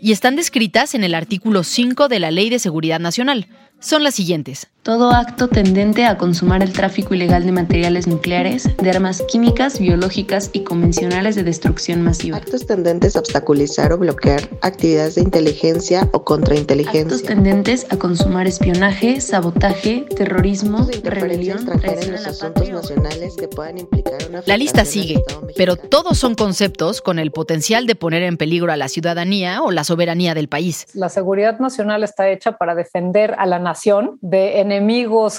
y 0.00 0.12
están 0.12 0.36
descritas 0.36 0.94
en 0.94 1.04
el 1.04 1.14
artículo 1.14 1.64
5 1.64 2.08
de 2.08 2.18
la 2.18 2.30
Ley 2.30 2.48
de 2.48 2.58
Seguridad 2.58 2.98
Nacional. 2.98 3.46
Son 3.80 4.02
las 4.02 4.14
siguientes. 4.14 4.68
Todo 4.84 5.12
acto 5.12 5.48
tendente 5.48 6.04
a 6.04 6.18
consumar 6.18 6.62
el 6.62 6.70
tráfico 6.74 7.14
ilegal 7.14 7.46
de 7.46 7.52
materiales 7.52 8.06
nucleares, 8.06 8.68
de 8.76 8.90
armas 8.90 9.22
químicas, 9.22 9.78
biológicas 9.78 10.50
y 10.52 10.62
convencionales 10.62 11.36
de 11.36 11.42
destrucción 11.42 12.02
masiva. 12.02 12.36
Actos 12.36 12.66
tendentes 12.66 13.16
a 13.16 13.20
obstaculizar 13.20 13.94
o 13.94 13.98
bloquear 13.98 14.42
actividades 14.60 15.14
de 15.14 15.22
inteligencia 15.22 16.06
o 16.12 16.22
contrainteligencia. 16.22 17.00
Actos 17.00 17.22
tendentes 17.22 17.86
a 17.88 17.96
consumar 17.96 18.46
espionaje, 18.46 19.22
sabotaje, 19.22 20.04
terrorismo, 20.14 20.86
rebelión, 21.02 21.60
extranjera 21.60 22.02
en 22.02 22.12
los 22.12 22.26
asuntos 22.26 22.68
nacionales 22.68 23.36
que 23.36 23.48
puedan 23.48 23.78
implicar 23.78 24.18
una 24.28 24.42
La 24.44 24.58
lista 24.58 24.84
sigue, 24.84 25.24
pero 25.56 25.76
todos 25.76 26.18
son 26.18 26.34
conceptos 26.34 27.00
con 27.00 27.18
el 27.18 27.30
potencial 27.30 27.86
de 27.86 27.94
poner 27.94 28.22
en 28.22 28.36
peligro 28.36 28.70
a 28.70 28.76
la 28.76 28.88
ciudadanía 28.88 29.62
o 29.62 29.70
la 29.70 29.82
soberanía 29.82 30.34
del 30.34 30.48
país. 30.48 30.88
La 30.92 31.08
seguridad 31.08 31.58
nacional 31.58 32.04
está 32.04 32.28
hecha 32.28 32.58
para 32.58 32.74
defender 32.74 33.34
a 33.38 33.46
la 33.46 33.58
nación 33.58 34.18
de 34.20 34.60
enemigos 34.60 34.73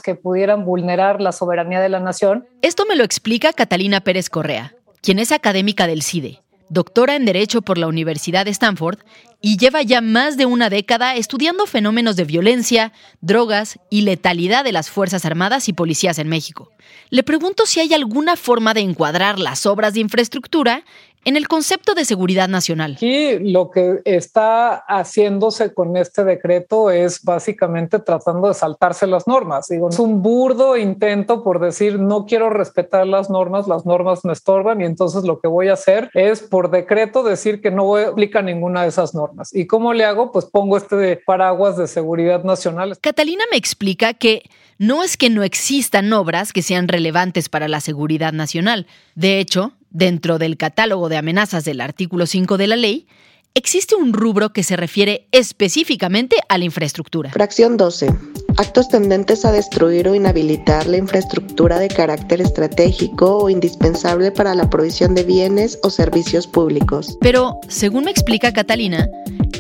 que 0.04 0.16
pudieran 0.16 0.66
vulnerar 0.66 1.22
la 1.22 1.32
soberanía 1.32 1.82
de 1.82 1.90
la 1.90 2.00
nación. 2.00 2.48
Esto 2.62 2.86
me 2.86 2.96
lo 2.96 3.04
explica 3.04 3.54
Catalina 3.54 4.02
Pérez 4.02 4.30
Correa, 4.30 4.74
quien 5.02 5.20
es 5.20 5.32
académica 5.32 5.88
del 5.88 6.02
CIDE, 6.02 6.42
doctora 6.70 7.16
en 7.16 7.26
Derecho 7.26 7.62
por 7.62 7.78
la 7.78 7.88
Universidad 7.88 8.46
de 8.46 8.52
Stanford 8.52 9.00
y 9.42 9.58
lleva 9.58 9.84
ya 9.84 10.02
más 10.02 10.38
de 10.38 10.46
una 10.46 10.70
década 10.70 11.16
estudiando 11.16 11.68
fenómenos 11.68 12.16
de 12.16 12.24
violencia, 12.24 12.92
drogas 13.22 13.80
y 13.90 14.02
letalidad 14.02 14.64
de 14.64 14.72
las 14.72 14.90
Fuerzas 14.90 15.26
Armadas 15.26 15.70
y 15.70 15.74
Policías 15.74 16.18
en 16.18 16.28
México. 16.28 16.72
Le 17.10 17.24
pregunto 17.24 17.66
si 17.66 17.80
hay 17.80 17.94
alguna 17.94 18.36
forma 18.36 18.74
de 18.74 18.82
encuadrar 18.82 19.38
las 19.38 19.66
obras 19.66 19.94
de 19.94 20.00
infraestructura 20.00 20.84
en 21.26 21.36
el 21.36 21.48
concepto 21.48 21.96
de 21.96 22.06
seguridad 22.06 22.48
nacional. 22.48 22.94
Aquí 22.94 23.40
lo 23.40 23.72
que 23.72 24.00
está 24.06 24.76
haciéndose 24.88 25.74
con 25.74 25.98
este 25.98 26.24
decreto 26.24 26.92
es 26.92 27.24
básicamente 27.24 28.00
tratando 28.00 28.48
de 28.48 28.54
saltarse 28.54 29.08
las 29.08 29.28
normas. 29.28 29.68
Digo, 29.68 29.90
es 29.90 30.00
un 30.00 30.22
burdo 30.22 30.78
intento 30.78 31.44
por 31.44 31.60
decir 31.60 32.00
no 32.00 32.26
quiero 32.26 32.52
respetar 32.52 33.08
las 33.08 33.30
normas, 33.30 33.68
las 33.68 33.86
normas 33.86 34.24
me 34.24 34.34
estorban 34.34 34.82
y 34.82 34.86
entonces 34.86 35.24
lo 35.24 35.40
que 35.40 35.48
voy 35.48 35.70
a 35.70 35.74
hacer 35.74 36.12
es 36.14 36.42
por 36.42 36.70
decreto 36.70 37.24
decir 37.24 37.60
que 37.60 37.72
no 37.72 37.96
aplica 37.96 38.44
ninguna 38.44 38.84
de 38.84 38.90
esas 38.90 39.16
normas. 39.16 39.54
¿Y 39.54 39.66
cómo 39.66 39.94
le 39.94 40.06
hago? 40.06 40.32
Pues 40.32 40.46
pongo 40.46 40.78
este 40.78 41.18
paraguas 41.18 41.76
de 41.76 41.88
seguridad 41.88 42.44
nacional. 42.44 42.98
Catalina 43.02 43.44
me 43.52 43.58
explica 43.58 44.14
que 44.14 44.44
no 44.78 45.04
es 45.04 45.18
que 45.18 45.30
no 45.30 45.44
existan 45.44 46.12
obras 46.14 46.54
que 46.54 46.62
sean 46.62 46.88
relevantes 46.88 47.50
para 47.50 47.68
la 47.68 47.80
seguridad 47.80 48.34
nacional. 48.34 48.88
De 49.16 49.40
hecho, 49.40 49.74
Dentro 49.96 50.40
del 50.40 50.58
catálogo 50.58 51.08
de 51.08 51.16
amenazas 51.16 51.64
del 51.64 51.80
artículo 51.80 52.26
5 52.26 52.58
de 52.58 52.68
la 52.68 52.76
ley, 52.76 53.08
existe 53.54 53.96
un 53.96 54.12
rubro 54.12 54.52
que 54.52 54.62
se 54.62 54.76
refiere 54.76 55.30
específicamente 55.32 56.36
a 56.50 56.58
la 56.58 56.66
infraestructura. 56.66 57.32
Fracción 57.32 57.78
12. 57.78 58.14
Actos 58.58 58.90
tendentes 58.90 59.46
a 59.46 59.54
destruir 59.54 60.10
o 60.10 60.14
inhabilitar 60.14 60.86
la 60.86 60.98
infraestructura 60.98 61.80
de 61.80 61.88
carácter 61.88 62.42
estratégico 62.42 63.38
o 63.38 63.50
indispensable 63.50 64.34
para 64.34 64.54
la 64.54 64.70
provisión 64.70 65.16
de 65.16 65.24
bienes 65.24 65.80
o 65.82 65.90
servicios 65.90 66.46
públicos. 66.46 67.18
Pero, 67.22 67.58
según 67.70 68.04
me 68.04 68.12
explica 68.12 68.52
Catalina, 68.52 69.10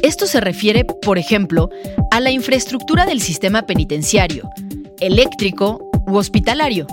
esto 0.01 0.27
se 0.27 0.41
refiere, 0.41 0.83
por 0.83 1.17
ejemplo, 1.17 1.69
a 2.11 2.19
la 2.19 2.31
infraestructura 2.31 3.05
del 3.05 3.21
sistema 3.21 3.61
penitenciario, 3.65 4.49
eléctrico 4.99 5.79
u 6.07 6.17
hospitalario. 6.17 6.87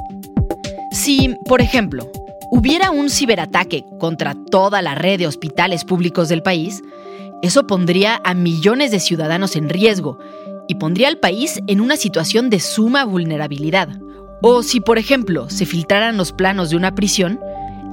Si, 0.92 1.34
por 1.46 1.60
ejemplo, 1.60 2.08
hubiera 2.54 2.90
un 2.90 3.08
ciberataque 3.08 3.86
contra 3.98 4.34
toda 4.34 4.82
la 4.82 4.94
red 4.94 5.18
de 5.18 5.26
hospitales 5.26 5.86
públicos 5.86 6.28
del 6.28 6.42
país, 6.42 6.82
eso 7.42 7.66
pondría 7.66 8.20
a 8.24 8.34
millones 8.34 8.90
de 8.90 9.00
ciudadanos 9.00 9.56
en 9.56 9.70
riesgo 9.70 10.18
y 10.68 10.74
pondría 10.74 11.08
al 11.08 11.16
país 11.16 11.62
en 11.66 11.80
una 11.80 11.96
situación 11.96 12.50
de 12.50 12.60
suma 12.60 13.06
vulnerabilidad. 13.06 13.88
O 14.42 14.62
si, 14.62 14.80
por 14.80 14.98
ejemplo, 14.98 15.48
se 15.48 15.64
filtraran 15.64 16.18
los 16.18 16.32
planos 16.32 16.68
de 16.68 16.76
una 16.76 16.94
prisión, 16.94 17.40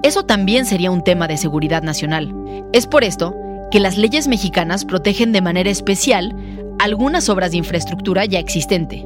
eso 0.03 0.23
también 0.23 0.65
sería 0.65 0.91
un 0.91 1.05
tema 1.05 1.29
de 1.29 1.37
seguridad 1.37 1.81
nacional. 1.81 2.35
Es 2.73 2.85
por 2.85 3.05
esto 3.05 3.33
que 3.71 3.79
las 3.79 3.97
leyes 3.97 4.27
mexicanas 4.27 4.83
protegen 4.83 5.31
de 5.31 5.41
manera 5.41 5.69
especial 5.69 6.35
algunas 6.79 7.29
obras 7.29 7.51
de 7.51 7.57
infraestructura 7.57 8.25
ya 8.25 8.39
existente. 8.39 9.05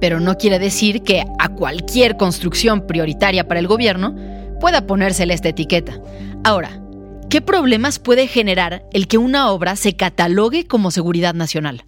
Pero 0.00 0.20
no 0.20 0.38
quiere 0.38 0.58
decir 0.58 1.02
que 1.02 1.22
a 1.38 1.50
cualquier 1.50 2.16
construcción 2.16 2.86
prioritaria 2.86 3.46
para 3.46 3.60
el 3.60 3.66
gobierno 3.66 4.39
pueda 4.60 4.86
ponérsele 4.86 5.34
esta 5.34 5.48
etiqueta. 5.48 5.98
Ahora, 6.44 6.80
¿qué 7.28 7.40
problemas 7.40 7.98
puede 7.98 8.28
generar 8.28 8.84
el 8.92 9.08
que 9.08 9.18
una 9.18 9.50
obra 9.50 9.74
se 9.74 9.96
catalogue 9.96 10.66
como 10.66 10.92
seguridad 10.92 11.34
nacional? 11.34 11.84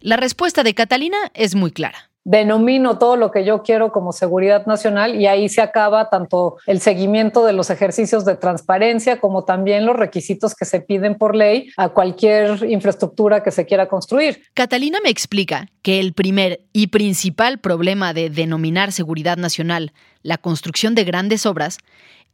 La 0.00 0.16
respuesta 0.16 0.62
de 0.62 0.74
Catalina 0.74 1.16
es 1.34 1.54
muy 1.54 1.70
clara. 1.70 2.10
denomino 2.26 2.96
todo 2.96 3.16
lo 3.16 3.30
que 3.30 3.44
yo 3.44 3.62
quiero 3.62 3.92
como 3.92 4.12
seguridad 4.12 4.64
nacional 4.64 5.20
y 5.20 5.26
ahí 5.26 5.50
se 5.50 5.60
acaba 5.60 6.08
tanto 6.08 6.56
el 6.66 6.80
seguimiento 6.80 7.44
de 7.44 7.52
los 7.52 7.68
ejercicios 7.68 8.24
de 8.24 8.36
transparencia 8.36 9.20
como 9.20 9.44
también 9.44 9.84
los 9.84 9.94
requisitos 9.94 10.54
que 10.54 10.64
se 10.64 10.80
piden 10.80 11.16
por 11.16 11.36
ley 11.36 11.68
a 11.76 11.90
cualquier 11.90 12.64
infraestructura 12.64 13.42
que 13.42 13.50
se 13.50 13.66
quiera 13.66 13.88
construir. 13.88 14.42
Catalina 14.54 14.98
me 15.04 15.10
explica 15.10 15.68
que 15.82 16.00
el 16.00 16.14
primer 16.14 16.60
y 16.72 16.86
principal 16.86 17.58
problema 17.58 18.14
de 18.14 18.30
denominar 18.30 18.90
seguridad 18.90 19.36
nacional 19.36 19.92
la 20.24 20.38
construcción 20.38 20.96
de 20.96 21.04
grandes 21.04 21.46
obras 21.46 21.78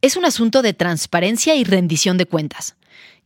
es 0.01 0.15
un 0.15 0.25
asunto 0.25 0.63
de 0.63 0.73
transparencia 0.73 1.53
y 1.55 1.63
rendición 1.63 2.17
de 2.17 2.25
cuentas, 2.25 2.75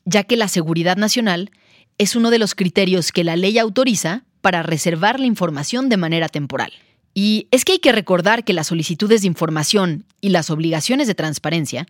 ya 0.04 0.26
que 0.26 0.36
la 0.36 0.50
seguridad 0.50 0.98
nacional 0.98 1.52
es 1.98 2.18
uno 2.18 2.32
de 2.32 2.40
los 2.40 2.56
criterios 2.56 3.14
que 3.14 3.24
la 3.24 3.38
ley 3.38 3.58
autoriza 3.58 4.24
para 4.42 4.64
reservar 4.64 5.20
la 5.20 5.28
información 5.28 5.88
de 5.88 5.98
manera 5.98 6.28
temporal. 6.28 6.74
Y 7.14 7.48
es 7.52 7.64
que 7.64 7.74
hay 7.74 7.80
que 7.80 7.94
recordar 7.94 8.44
que 8.44 8.52
las 8.52 8.68
solicitudes 8.68 9.22
de 9.22 9.28
información 9.28 10.04
y 10.20 10.30
las 10.30 10.50
obligaciones 10.50 11.08
de 11.08 11.16
transparencia 11.16 11.88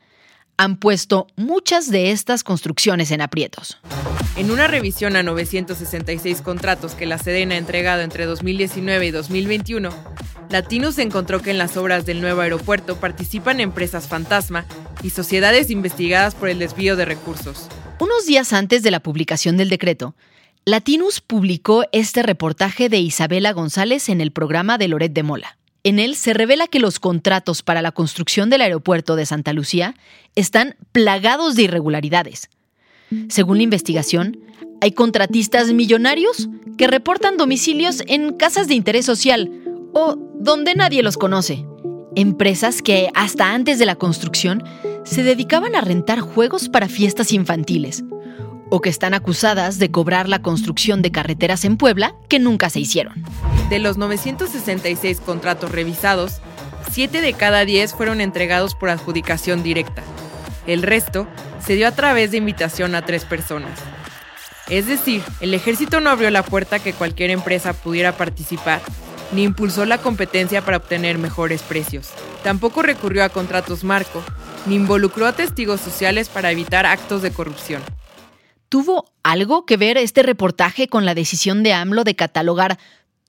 han 0.58 0.78
puesto 0.78 1.28
muchas 1.36 1.90
de 1.90 2.12
estas 2.12 2.44
construcciones 2.44 3.12
en 3.12 3.22
aprietos. 3.22 3.78
En 4.36 4.52
una 4.52 4.68
revisión 4.68 5.16
a 5.16 5.24
966 5.24 6.42
contratos 6.42 6.94
que 6.94 7.06
la 7.06 7.18
Sedena 7.18 7.56
ha 7.56 7.58
entregado 7.58 8.02
entre 8.02 8.26
2019 8.26 9.08
y 9.08 9.12
2021, 9.12 9.90
Latinus 10.50 10.98
encontró 11.00 11.42
que 11.42 11.52
en 11.52 11.58
las 11.58 11.78
obras 11.78 12.06
del 12.06 12.22
nuevo 12.22 12.42
aeropuerto 12.42 12.98
participan 12.98 13.60
empresas 13.60 14.08
fantasma 14.08 14.66
y 15.04 15.10
sociedades 15.10 15.70
investigadas 15.70 16.36
por 16.36 16.50
el 16.50 16.60
desvío 16.60 16.96
de 16.96 17.06
recursos. 17.06 17.68
Unos 18.00 18.26
días 18.26 18.54
antes 18.54 18.84
de 18.84 18.92
la 18.92 19.00
publicación 19.00 19.58
del 19.58 19.70
decreto, 19.70 20.16
Latinus 20.66 21.22
publicó 21.22 21.86
este 21.92 22.24
reportaje 22.24 22.90
de 22.90 22.98
Isabela 22.98 23.54
González 23.54 24.10
en 24.10 24.20
el 24.20 24.32
programa 24.32 24.78
de 24.78 24.88
Loret 24.88 25.14
de 25.14 25.24
Mola. 25.24 25.58
En 25.86 26.00
él 26.00 26.16
se 26.16 26.34
revela 26.34 26.68
que 26.68 26.80
los 26.80 27.00
contratos 27.00 27.62
para 27.62 27.84
la 27.84 27.92
construcción 27.92 28.50
del 28.50 28.62
aeropuerto 28.62 29.16
de 29.16 29.28
Santa 29.28 29.54
Lucía 29.54 29.94
están 30.34 30.76
plagados 30.92 31.56
de 31.56 31.62
irregularidades. 31.62 32.50
Según 33.30 33.58
la 33.58 33.64
investigación, 33.66 34.40
hay 34.82 34.94
contratistas 34.94 35.72
millonarios 35.74 36.50
que 36.76 36.88
reportan 36.88 37.38
domicilios 37.38 38.02
en 38.08 38.34
casas 38.34 38.68
de 38.68 38.74
interés 38.74 39.06
social 39.06 39.52
o 39.94 40.18
donde 40.40 40.74
nadie 40.74 41.04
los 41.04 41.18
conoce. 41.18 41.68
Empresas 42.16 42.82
que 42.82 43.12
hasta 43.14 43.54
antes 43.54 43.78
de 43.78 43.86
la 43.86 43.96
construcción 43.96 44.64
se 45.04 45.22
dedicaban 45.22 45.76
a 45.76 45.82
rentar 45.82 46.20
juegos 46.20 46.68
para 46.68 46.90
fiestas 46.90 47.32
infantiles 47.32 48.04
o 48.70 48.82
que 48.82 48.90
están 48.90 49.14
acusadas 49.14 49.80
de 49.80 49.92
cobrar 49.92 50.28
la 50.28 50.42
construcción 50.42 51.02
de 51.02 51.12
carreteras 51.12 51.66
en 51.66 51.78
Puebla 51.78 52.16
que 52.30 52.40
nunca 52.40 52.70
se 52.70 52.80
hicieron. 52.80 53.24
De 53.70 53.80
los 53.80 53.98
966 53.98 55.22
contratos 55.22 55.72
revisados, 55.72 56.42
7 56.92 57.22
de 57.22 57.34
cada 57.34 57.66
10 57.66 57.94
fueron 57.94 58.22
entregados 58.22 58.76
por 58.76 58.90
adjudicación 58.90 59.64
directa. 59.64 60.04
El 60.68 60.82
resto 60.82 61.28
se 61.66 61.76
dio 61.76 61.88
a 61.88 61.92
través 61.92 62.32
de 62.32 62.38
invitación 62.38 62.96
a 62.96 63.06
tres 63.06 63.26
personas. 63.26 63.80
Es 64.70 64.88
decir, 64.88 65.22
el 65.42 65.54
ejército 65.54 66.00
no 66.00 66.10
abrió 66.10 66.32
la 66.32 66.44
puerta 66.44 66.78
a 66.78 66.80
que 66.80 66.94
cualquier 66.94 67.30
empresa 67.30 67.74
pudiera 67.74 68.18
participar, 68.18 68.82
ni 69.32 69.44
impulsó 69.44 69.86
la 69.86 70.00
competencia 70.00 70.64
para 70.64 70.78
obtener 70.78 71.18
mejores 71.18 71.62
precios. 71.62 72.10
Tampoco 72.44 72.82
recurrió 72.82 73.24
a 73.24 73.30
contratos 73.30 73.84
marco, 73.84 74.24
ni 74.66 74.76
involucró 74.76 75.28
a 75.28 75.34
testigos 75.34 75.82
sociales 75.82 76.30
para 76.30 76.52
evitar 76.52 76.86
actos 76.86 77.22
de 77.22 77.32
corrupción. 77.32 77.82
¿Tuvo 78.76 79.06
algo 79.24 79.66
que 79.66 79.78
ver 79.78 79.96
este 79.98 80.22
reportaje 80.22 80.90
con 80.90 81.06
la 81.06 81.16
decisión 81.16 81.64
de 81.64 81.72
AMLO 81.72 82.04
de 82.04 82.18
catalogar 82.18 82.78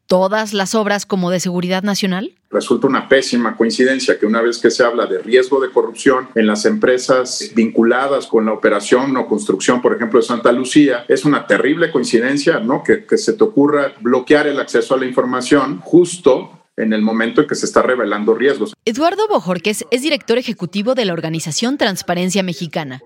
todas 0.08 0.52
las 0.52 0.74
obras 0.74 1.06
como 1.06 1.30
de 1.30 1.38
seguridad 1.38 1.84
nacional? 1.84 2.34
Resulta 2.50 2.88
una 2.88 3.08
pésima 3.08 3.56
coincidencia 3.56 4.18
que 4.18 4.26
una 4.26 4.42
vez 4.42 4.58
que 4.58 4.72
se 4.72 4.82
habla 4.82 5.06
de 5.06 5.20
riesgo 5.20 5.60
de 5.60 5.70
corrupción 5.70 6.30
en 6.34 6.48
las 6.48 6.64
empresas 6.64 7.52
vinculadas 7.54 8.26
con 8.26 8.46
la 8.46 8.54
operación 8.54 9.16
o 9.16 9.28
construcción, 9.28 9.80
por 9.80 9.94
ejemplo, 9.94 10.18
de 10.18 10.26
Santa 10.26 10.50
Lucía, 10.50 11.04
es 11.06 11.24
una 11.24 11.46
terrible 11.46 11.92
coincidencia, 11.92 12.58
¿no? 12.58 12.82
Que, 12.82 13.06
que 13.06 13.16
se 13.16 13.34
te 13.34 13.44
ocurra 13.44 13.94
bloquear 14.00 14.48
el 14.48 14.58
acceso 14.58 14.96
a 14.96 14.98
la 14.98 15.06
información 15.06 15.78
justo 15.78 16.50
en 16.76 16.92
el 16.92 17.02
momento 17.02 17.42
en 17.42 17.46
que 17.46 17.54
se 17.54 17.66
está 17.66 17.82
revelando 17.82 18.34
riesgos. 18.34 18.74
Eduardo 18.84 19.28
Bojorques 19.28 19.84
es 19.92 20.02
director 20.02 20.38
ejecutivo 20.38 20.96
de 20.96 21.04
la 21.04 21.12
organización 21.12 21.78
Transparencia 21.78 22.42
Mexicana 22.42 23.00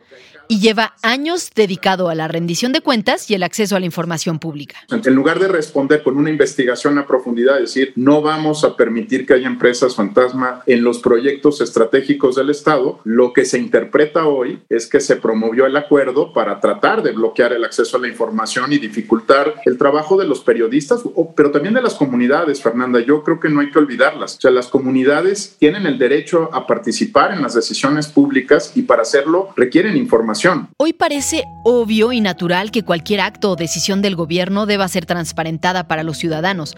y 0.51 0.59
lleva 0.59 0.95
años 1.03 1.53
dedicado 1.55 2.09
a 2.09 2.17
la 2.17 2.27
rendición 2.27 2.73
de 2.73 2.81
cuentas 2.81 3.31
y 3.31 3.35
el 3.35 3.45
acceso 3.45 3.77
a 3.77 3.79
la 3.79 3.87
información 3.87 4.41
pública. 4.41 4.79
En 4.91 5.15
lugar 5.15 5.39
de 5.39 5.47
responder 5.47 6.03
con 6.03 6.17
una 6.17 6.29
investigación 6.29 6.99
a 6.99 7.07
profundidad, 7.07 7.61
decir, 7.61 7.93
no 7.95 8.21
vamos 8.21 8.65
a 8.65 8.77
permitir 8.77 9.27
que 9.27 9.35
haya 9.35 9.47
empresas 9.47 9.95
fantasma 9.95 10.65
en 10.67 10.83
los 10.83 10.99
proyectos 10.99 11.61
estratégicos 11.61 12.35
del 12.35 12.51
Estado, 12.51 12.99
lo 13.05 13.33
que 13.33 13.45
se 13.45 13.59
interpreta 13.59 14.27
hoy 14.27 14.59
es 14.69 14.89
que 14.89 14.99
se 14.99 15.15
promovió 15.15 15.67
el 15.67 15.77
acuerdo 15.77 16.33
para 16.33 16.59
tratar 16.59 17.05
de 17.05 17.13
bloquear 17.13 17.53
el 17.53 17.63
acceso 17.63 17.97
a 17.97 18.01
la 18.01 18.09
información 18.09 18.73
y 18.73 18.79
dificultar 18.79 19.55
el 19.67 19.79
trabajo 19.79 20.17
de 20.17 20.27
los 20.27 20.41
periodistas, 20.41 21.05
pero 21.37 21.53
también 21.53 21.75
de 21.75 21.83
las 21.83 21.95
comunidades, 21.95 22.61
Fernanda. 22.61 22.99
Yo 22.99 23.23
creo 23.23 23.39
que 23.39 23.51
no 23.51 23.61
hay 23.61 23.71
que 23.71 23.79
olvidarlas. 23.79 24.39
O 24.39 24.41
sea, 24.41 24.51
las 24.51 24.67
comunidades 24.67 25.55
tienen 25.61 25.87
el 25.87 25.97
derecho 25.97 26.51
a 26.53 26.67
participar 26.67 27.33
en 27.33 27.41
las 27.41 27.55
decisiones 27.55 28.09
públicas 28.09 28.73
y 28.75 28.83
para 28.83 29.03
hacerlo 29.03 29.51
requieren 29.55 29.97
información 29.97 30.40
Hoy 30.77 30.93
parece 30.93 31.45
obvio 31.65 32.13
y 32.13 32.21
natural 32.21 32.71
que 32.71 32.85
cualquier 32.85 33.21
acto 33.21 33.51
o 33.51 33.57
decisión 33.57 34.03
del 34.03 34.17
gobierno 34.17 34.67
deba 34.67 34.89
ser 34.89 35.07
transparentada 35.07 35.89
para 35.89 36.03
los 36.03 36.17
ciudadanos 36.17 36.77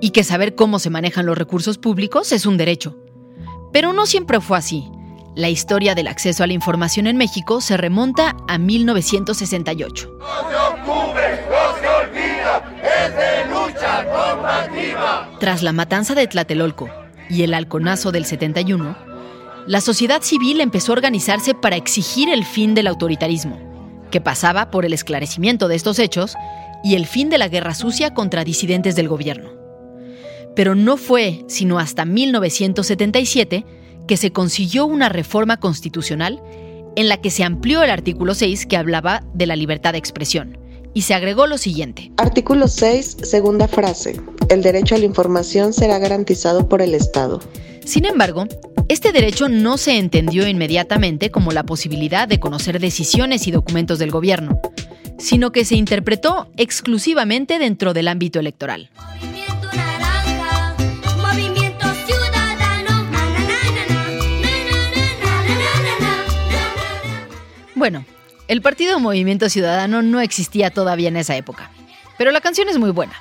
y 0.00 0.10
que 0.10 0.24
saber 0.24 0.54
cómo 0.54 0.78
se 0.78 0.90
manejan 0.90 1.26
los 1.26 1.38
recursos 1.38 1.78
públicos 1.78 2.32
es 2.32 2.46
un 2.46 2.56
derecho. 2.56 2.98
Pero 3.72 3.92
no 3.92 4.06
siempre 4.06 4.40
fue 4.40 4.58
así. 4.58 4.90
La 5.36 5.48
historia 5.48 5.94
del 5.94 6.08
acceso 6.08 6.42
a 6.42 6.46
la 6.46 6.52
información 6.52 7.06
en 7.06 7.16
México 7.16 7.60
se 7.60 7.76
remonta 7.76 8.36
a 8.48 8.58
1968. 8.58 10.18
Tras 15.38 15.62
la 15.62 15.72
matanza 15.72 16.14
de 16.14 16.26
Tlatelolco 16.26 16.90
y 17.28 17.44
el 17.44 17.54
halconazo 17.54 18.10
del 18.10 18.24
71, 18.24 19.09
la 19.66 19.80
sociedad 19.80 20.22
civil 20.22 20.60
empezó 20.60 20.92
a 20.92 20.96
organizarse 20.96 21.54
para 21.54 21.76
exigir 21.76 22.28
el 22.28 22.44
fin 22.44 22.74
del 22.74 22.86
autoritarismo, 22.86 23.58
que 24.10 24.20
pasaba 24.20 24.70
por 24.70 24.84
el 24.84 24.92
esclarecimiento 24.92 25.68
de 25.68 25.76
estos 25.76 25.98
hechos 25.98 26.34
y 26.82 26.94
el 26.94 27.06
fin 27.06 27.30
de 27.30 27.38
la 27.38 27.48
guerra 27.48 27.74
sucia 27.74 28.14
contra 28.14 28.44
disidentes 28.44 28.96
del 28.96 29.08
gobierno. 29.08 29.50
Pero 30.56 30.74
no 30.74 30.96
fue 30.96 31.44
sino 31.46 31.78
hasta 31.78 32.04
1977 32.04 33.64
que 34.08 34.16
se 34.16 34.32
consiguió 34.32 34.86
una 34.86 35.08
reforma 35.08 35.58
constitucional 35.58 36.42
en 36.96 37.08
la 37.08 37.20
que 37.20 37.30
se 37.30 37.44
amplió 37.44 37.82
el 37.82 37.90
artículo 37.90 38.34
6 38.34 38.66
que 38.66 38.76
hablaba 38.76 39.22
de 39.34 39.46
la 39.46 39.56
libertad 39.56 39.92
de 39.92 39.98
expresión 39.98 40.58
y 40.92 41.02
se 41.02 41.14
agregó 41.14 41.46
lo 41.46 41.58
siguiente. 41.58 42.10
Artículo 42.16 42.66
6, 42.66 43.18
segunda 43.22 43.68
frase. 43.68 44.20
El 44.48 44.62
derecho 44.62 44.96
a 44.96 44.98
la 44.98 45.04
información 45.04 45.72
será 45.72 45.98
garantizado 45.98 46.68
por 46.68 46.82
el 46.82 46.94
Estado. 46.94 47.40
Sin 47.84 48.04
embargo, 48.04 48.46
este 48.90 49.12
derecho 49.12 49.48
no 49.48 49.78
se 49.78 49.98
entendió 49.98 50.48
inmediatamente 50.48 51.30
como 51.30 51.52
la 51.52 51.62
posibilidad 51.62 52.26
de 52.26 52.40
conocer 52.40 52.80
decisiones 52.80 53.46
y 53.46 53.52
documentos 53.52 54.00
del 54.00 54.10
gobierno, 54.10 54.60
sino 55.16 55.52
que 55.52 55.64
se 55.64 55.76
interpretó 55.76 56.50
exclusivamente 56.56 57.60
dentro 57.60 57.94
del 57.94 58.08
ámbito 58.08 58.40
electoral. 58.40 58.90
Bueno, 67.76 68.04
el 68.48 68.60
partido 68.60 68.98
Movimiento 68.98 69.48
Ciudadano 69.48 70.02
no 70.02 70.20
existía 70.20 70.70
todavía 70.70 71.10
en 71.10 71.16
esa 71.16 71.36
época, 71.36 71.70
pero 72.18 72.32
la 72.32 72.40
canción 72.40 72.68
es 72.68 72.76
muy 72.76 72.90
buena. 72.90 73.12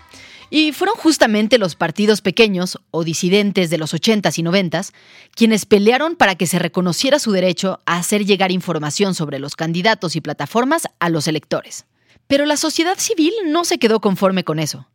Y 0.49 0.71
fueron 0.71 0.95
justamente 0.95 1.57
los 1.57 1.75
partidos 1.75 2.21
pequeños 2.21 2.79
o 2.91 3.03
disidentes 3.03 3.69
de 3.69 3.77
los 3.77 3.93
80s 3.93 4.39
y 4.39 4.43
90s 4.43 4.93
quienes 5.35 5.65
pelearon 5.65 6.15
para 6.15 6.35
que 6.35 6.47
se 6.47 6.57
reconociera 6.57 7.19
su 7.19 7.31
derecho 7.31 7.81
a 7.85 7.97
hacer 7.97 8.25
llegar 8.25 8.51
información 8.51 9.13
sobre 9.13 9.39
los 9.39 9.55
candidatos 9.55 10.15
y 10.15 10.21
plataformas 10.21 10.87
a 10.99 11.09
los 11.09 11.27
electores. 11.27 11.85
Pero 12.27 12.45
la 12.45 12.57
sociedad 12.57 12.97
civil 12.97 13.33
no 13.47 13.63
se 13.63 13.77
quedó 13.77 14.01
conforme 14.01 14.43
con 14.43 14.59
eso. 14.59 14.87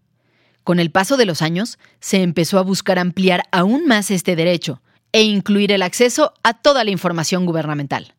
Con 0.65 0.81
el 0.81 0.91
paso 0.91 1.17
de 1.17 1.27
los 1.27 1.43
años, 1.43 1.79
se 2.01 2.23
empezó 2.23 2.59
a 2.59 2.63
buscar 2.63 2.99
ampliar 2.99 3.45
aún 3.53 3.87
más 3.87 4.11
este 4.11 4.35
derecho 4.35 4.81
e 5.13 5.23
incluir 5.23 5.71
el 5.71 5.83
acceso 5.83 6.33
a 6.43 6.55
toda 6.55 6.83
la 6.85 6.91
información 6.91 7.47
gubernamental. 7.47 8.15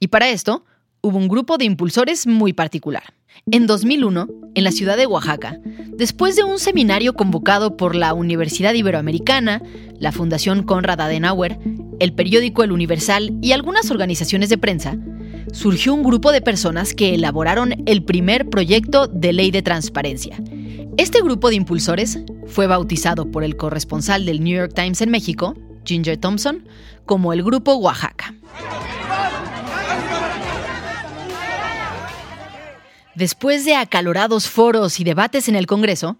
Y 0.00 0.08
para 0.08 0.28
esto, 0.28 0.64
hubo 1.02 1.18
un 1.18 1.28
grupo 1.28 1.58
de 1.58 1.64
impulsores 1.64 2.26
muy 2.26 2.52
particular. 2.52 3.14
En 3.50 3.66
2001, 3.66 4.28
en 4.54 4.64
la 4.64 4.72
ciudad 4.72 4.96
de 4.96 5.06
Oaxaca, 5.06 5.60
después 5.96 6.36
de 6.36 6.44
un 6.44 6.58
seminario 6.58 7.14
convocado 7.14 7.76
por 7.76 7.94
la 7.94 8.14
Universidad 8.14 8.74
Iberoamericana, 8.74 9.62
la 9.98 10.12
Fundación 10.12 10.64
Konrad 10.64 11.00
Adenauer, 11.00 11.58
el 12.00 12.12
periódico 12.12 12.64
El 12.64 12.72
Universal 12.72 13.38
y 13.40 13.52
algunas 13.52 13.90
organizaciones 13.90 14.48
de 14.48 14.58
prensa, 14.58 14.96
surgió 15.52 15.94
un 15.94 16.02
grupo 16.02 16.32
de 16.32 16.40
personas 16.40 16.94
que 16.94 17.14
elaboraron 17.14 17.82
el 17.86 18.02
primer 18.02 18.48
proyecto 18.48 19.06
de 19.06 19.32
ley 19.32 19.50
de 19.50 19.62
transparencia. 19.62 20.36
Este 20.96 21.22
grupo 21.22 21.48
de 21.48 21.56
impulsores 21.56 22.18
fue 22.46 22.66
bautizado 22.66 23.30
por 23.30 23.44
el 23.44 23.56
corresponsal 23.56 24.26
del 24.26 24.42
New 24.42 24.56
York 24.56 24.72
Times 24.74 25.00
en 25.00 25.10
México, 25.10 25.54
Ginger 25.84 26.16
Thompson, 26.16 26.66
como 27.06 27.32
el 27.32 27.42
Grupo 27.42 27.76
Oaxaca. 27.76 28.34
Después 33.18 33.64
de 33.64 33.74
acalorados 33.74 34.48
foros 34.48 35.00
y 35.00 35.04
debates 35.04 35.48
en 35.48 35.56
el 35.56 35.66
Congreso, 35.66 36.18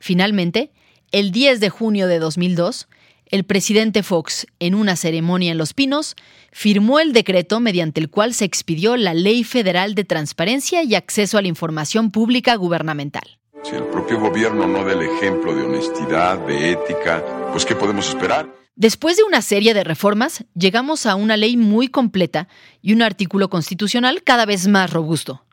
finalmente, 0.00 0.72
el 1.12 1.30
10 1.30 1.60
de 1.60 1.68
junio 1.68 2.06
de 2.06 2.18
2002, 2.18 2.88
el 3.26 3.44
presidente 3.44 4.02
Fox, 4.02 4.46
en 4.58 4.74
una 4.74 4.96
ceremonia 4.96 5.52
en 5.52 5.58
Los 5.58 5.74
Pinos, 5.74 6.16
firmó 6.50 7.00
el 7.00 7.12
decreto 7.12 7.60
mediante 7.60 8.00
el 8.00 8.08
cual 8.08 8.32
se 8.32 8.46
expidió 8.46 8.96
la 8.96 9.12
Ley 9.12 9.44
Federal 9.44 9.94
de 9.94 10.04
Transparencia 10.04 10.82
y 10.82 10.94
Acceso 10.94 11.36
a 11.36 11.42
la 11.42 11.48
Información 11.48 12.10
Pública 12.10 12.54
Gubernamental. 12.54 13.38
Si 13.62 13.76
el 13.76 13.84
propio 13.84 14.18
gobierno 14.18 14.66
no 14.66 14.86
da 14.86 14.94
el 14.94 15.02
ejemplo 15.02 15.54
de 15.54 15.64
honestidad, 15.64 16.38
de 16.46 16.72
ética, 16.72 17.22
pues 17.52 17.66
¿qué 17.66 17.74
podemos 17.74 18.08
esperar? 18.08 18.48
Después 18.74 19.18
de 19.18 19.24
una 19.24 19.42
serie 19.42 19.74
de 19.74 19.84
reformas, 19.84 20.46
llegamos 20.54 21.04
a 21.04 21.14
una 21.14 21.36
ley 21.36 21.58
muy 21.58 21.88
completa 21.88 22.48
y 22.80 22.94
un 22.94 23.02
artículo 23.02 23.50
constitucional 23.50 24.22
cada 24.22 24.46
vez 24.46 24.66
más 24.66 24.90
robusto. 24.90 25.44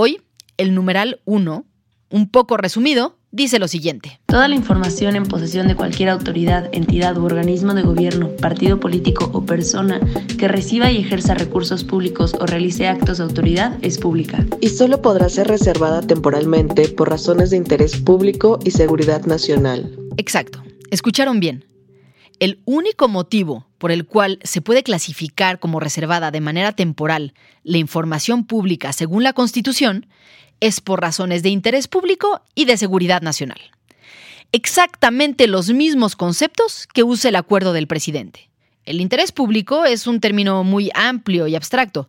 Hoy, 0.00 0.20
el 0.58 0.76
numeral 0.76 1.20
1, 1.24 1.66
un 2.10 2.30
poco 2.30 2.56
resumido, 2.56 3.18
dice 3.32 3.58
lo 3.58 3.66
siguiente. 3.66 4.20
Toda 4.26 4.46
la 4.46 4.54
información 4.54 5.16
en 5.16 5.24
posesión 5.24 5.66
de 5.66 5.74
cualquier 5.74 6.10
autoridad, 6.10 6.70
entidad 6.70 7.18
u 7.18 7.24
organismo 7.24 7.74
de 7.74 7.82
gobierno, 7.82 8.28
partido 8.40 8.78
político 8.78 9.28
o 9.32 9.44
persona 9.44 9.98
que 10.38 10.46
reciba 10.46 10.92
y 10.92 10.98
ejerza 10.98 11.34
recursos 11.34 11.82
públicos 11.82 12.36
o 12.38 12.46
realice 12.46 12.86
actos 12.86 13.18
de 13.18 13.24
autoridad 13.24 13.76
es 13.82 13.98
pública. 13.98 14.46
Y 14.60 14.68
solo 14.68 15.02
podrá 15.02 15.28
ser 15.28 15.48
reservada 15.48 16.00
temporalmente 16.00 16.88
por 16.90 17.10
razones 17.10 17.50
de 17.50 17.56
interés 17.56 17.96
público 17.96 18.60
y 18.64 18.70
seguridad 18.70 19.26
nacional. 19.26 19.98
Exacto. 20.16 20.62
Escucharon 20.92 21.40
bien. 21.40 21.64
El 22.40 22.60
único 22.66 23.08
motivo 23.08 23.66
por 23.78 23.90
el 23.90 24.06
cual 24.06 24.38
se 24.44 24.60
puede 24.60 24.84
clasificar 24.84 25.58
como 25.58 25.80
reservada 25.80 26.30
de 26.30 26.40
manera 26.40 26.72
temporal 26.72 27.34
la 27.64 27.78
información 27.78 28.44
pública 28.44 28.92
según 28.92 29.24
la 29.24 29.32
Constitución 29.32 30.06
es 30.60 30.80
por 30.80 31.00
razones 31.00 31.42
de 31.42 31.48
interés 31.48 31.88
público 31.88 32.42
y 32.54 32.64
de 32.64 32.76
seguridad 32.76 33.22
nacional. 33.22 33.58
Exactamente 34.52 35.46
los 35.48 35.70
mismos 35.70 36.16
conceptos 36.16 36.86
que 36.86 37.02
usa 37.02 37.28
el 37.28 37.36
acuerdo 37.36 37.72
del 37.72 37.86
presidente. 37.86 38.50
El 38.84 39.00
interés 39.00 39.32
público 39.32 39.84
es 39.84 40.06
un 40.06 40.20
término 40.20 40.64
muy 40.64 40.90
amplio 40.94 41.46
y 41.48 41.56
abstracto, 41.56 42.08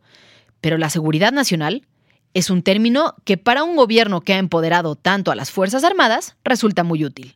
pero 0.62 0.78
la 0.78 0.90
seguridad 0.90 1.32
nacional 1.32 1.88
es 2.34 2.50
un 2.52 2.62
término 2.62 3.16
que 3.26 3.38
para 3.38 3.64
un 3.64 3.76
gobierno 3.76 4.22
que 4.22 4.34
ha 4.34 4.38
empoderado 4.38 4.96
tanto 4.96 5.32
a 5.32 5.36
las 5.36 5.50
Fuerzas 5.50 5.84
Armadas 5.84 6.36
resulta 6.44 6.84
muy 6.84 7.04
útil. 7.04 7.36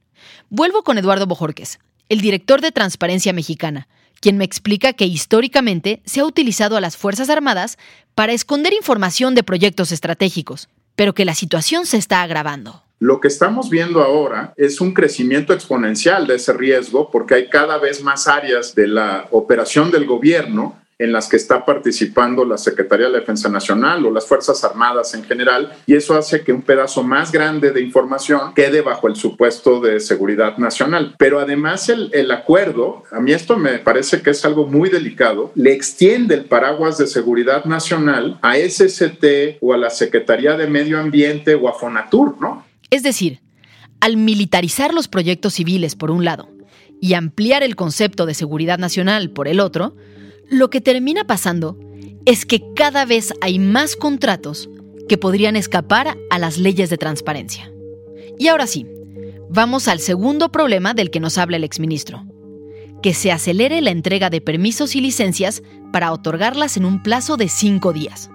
Vuelvo 0.49 0.83
con 0.83 0.97
Eduardo 0.97 1.25
Bojorques, 1.25 1.79
el 2.13 2.21
director 2.21 2.61
de 2.61 2.71
Transparencia 2.71 3.33
Mexicana, 3.33 3.87
quien 4.21 4.37
me 4.37 4.45
explica 4.45 4.93
que 4.93 5.05
históricamente 5.05 6.03
se 6.05 6.19
ha 6.19 6.25
utilizado 6.25 6.77
a 6.77 6.81
las 6.81 6.95
Fuerzas 6.95 7.27
Armadas 7.27 7.79
para 8.13 8.33
esconder 8.33 8.71
información 8.71 9.33
de 9.33 9.41
proyectos 9.41 9.91
estratégicos, 9.91 10.69
pero 10.95 11.15
que 11.15 11.25
la 11.25 11.33
situación 11.33 11.87
se 11.87 11.97
está 11.97 12.21
agravando. 12.21 12.83
Lo 12.99 13.19
que 13.19 13.29
estamos 13.29 13.71
viendo 13.71 14.03
ahora 14.03 14.53
es 14.57 14.79
un 14.79 14.93
crecimiento 14.93 15.53
exponencial 15.53 16.27
de 16.27 16.35
ese 16.35 16.53
riesgo 16.53 17.09
porque 17.09 17.33
hay 17.33 17.49
cada 17.49 17.79
vez 17.79 18.03
más 18.03 18.27
áreas 18.27 18.75
de 18.75 18.87
la 18.87 19.27
operación 19.31 19.89
del 19.89 20.05
gobierno 20.05 20.82
en 20.99 21.11
las 21.11 21.27
que 21.27 21.37
está 21.37 21.65
participando 21.65 22.45
la 22.45 22.57
Secretaría 22.57 23.07
de 23.07 23.19
Defensa 23.19 23.49
Nacional 23.49 24.05
o 24.05 24.11
las 24.11 24.25
Fuerzas 24.25 24.63
Armadas 24.63 25.13
en 25.13 25.23
general, 25.23 25.73
y 25.85 25.95
eso 25.95 26.15
hace 26.15 26.43
que 26.43 26.53
un 26.53 26.61
pedazo 26.61 27.03
más 27.03 27.31
grande 27.31 27.71
de 27.71 27.81
información 27.81 28.53
quede 28.53 28.81
bajo 28.81 29.07
el 29.07 29.15
supuesto 29.15 29.79
de 29.79 29.99
seguridad 29.99 30.57
nacional. 30.57 31.15
Pero 31.17 31.39
además 31.39 31.89
el, 31.89 32.09
el 32.13 32.31
acuerdo, 32.31 33.03
a 33.11 33.19
mí 33.19 33.31
esto 33.31 33.57
me 33.57 33.79
parece 33.79 34.21
que 34.21 34.31
es 34.31 34.45
algo 34.45 34.67
muy 34.67 34.89
delicado, 34.89 35.51
le 35.55 35.73
extiende 35.73 36.35
el 36.35 36.45
paraguas 36.45 36.97
de 36.97 37.07
seguridad 37.07 37.65
nacional 37.65 38.39
a 38.41 38.55
SST 38.57 39.57
o 39.61 39.73
a 39.73 39.77
la 39.77 39.89
Secretaría 39.89 40.55
de 40.55 40.67
Medio 40.67 40.99
Ambiente 40.99 41.55
o 41.55 41.67
a 41.67 41.73
Fonatur, 41.73 42.39
¿no? 42.39 42.65
Es 42.89 43.03
decir, 43.03 43.39
al 43.99 44.17
militarizar 44.17 44.93
los 44.93 45.07
proyectos 45.07 45.53
civiles 45.53 45.95
por 45.95 46.11
un 46.11 46.25
lado 46.25 46.49
y 47.01 47.15
ampliar 47.15 47.63
el 47.63 47.75
concepto 47.75 48.25
de 48.25 48.33
seguridad 48.33 48.77
nacional 48.77 49.29
por 49.29 49.47
el 49.47 49.59
otro, 49.59 49.95
lo 50.49 50.69
que 50.69 50.81
termina 50.81 51.25
pasando 51.25 51.77
es 52.25 52.45
que 52.45 52.63
cada 52.75 53.05
vez 53.05 53.33
hay 53.41 53.59
más 53.59 53.95
contratos 53.95 54.69
que 55.07 55.17
podrían 55.17 55.55
escapar 55.55 56.17
a 56.29 56.39
las 56.39 56.57
leyes 56.57 56.89
de 56.89 56.97
transparencia. 56.97 57.71
Y 58.37 58.47
ahora 58.47 58.67
sí, 58.67 58.87
vamos 59.49 59.87
al 59.87 59.99
segundo 59.99 60.51
problema 60.51 60.93
del 60.93 61.11
que 61.11 61.19
nos 61.19 61.37
habla 61.37 61.57
el 61.57 61.63
exministro. 61.63 62.25
Que 63.01 63.13
se 63.13 63.31
acelere 63.31 63.81
la 63.81 63.91
entrega 63.91 64.29
de 64.29 64.41
permisos 64.41 64.95
y 64.95 65.01
licencias 65.01 65.61
para 65.91 66.11
otorgarlas 66.13 66.77
en 66.77 66.85
un 66.85 67.03
plazo 67.03 67.35
de 67.35 67.49
cinco 67.49 67.91
días. 67.91 68.29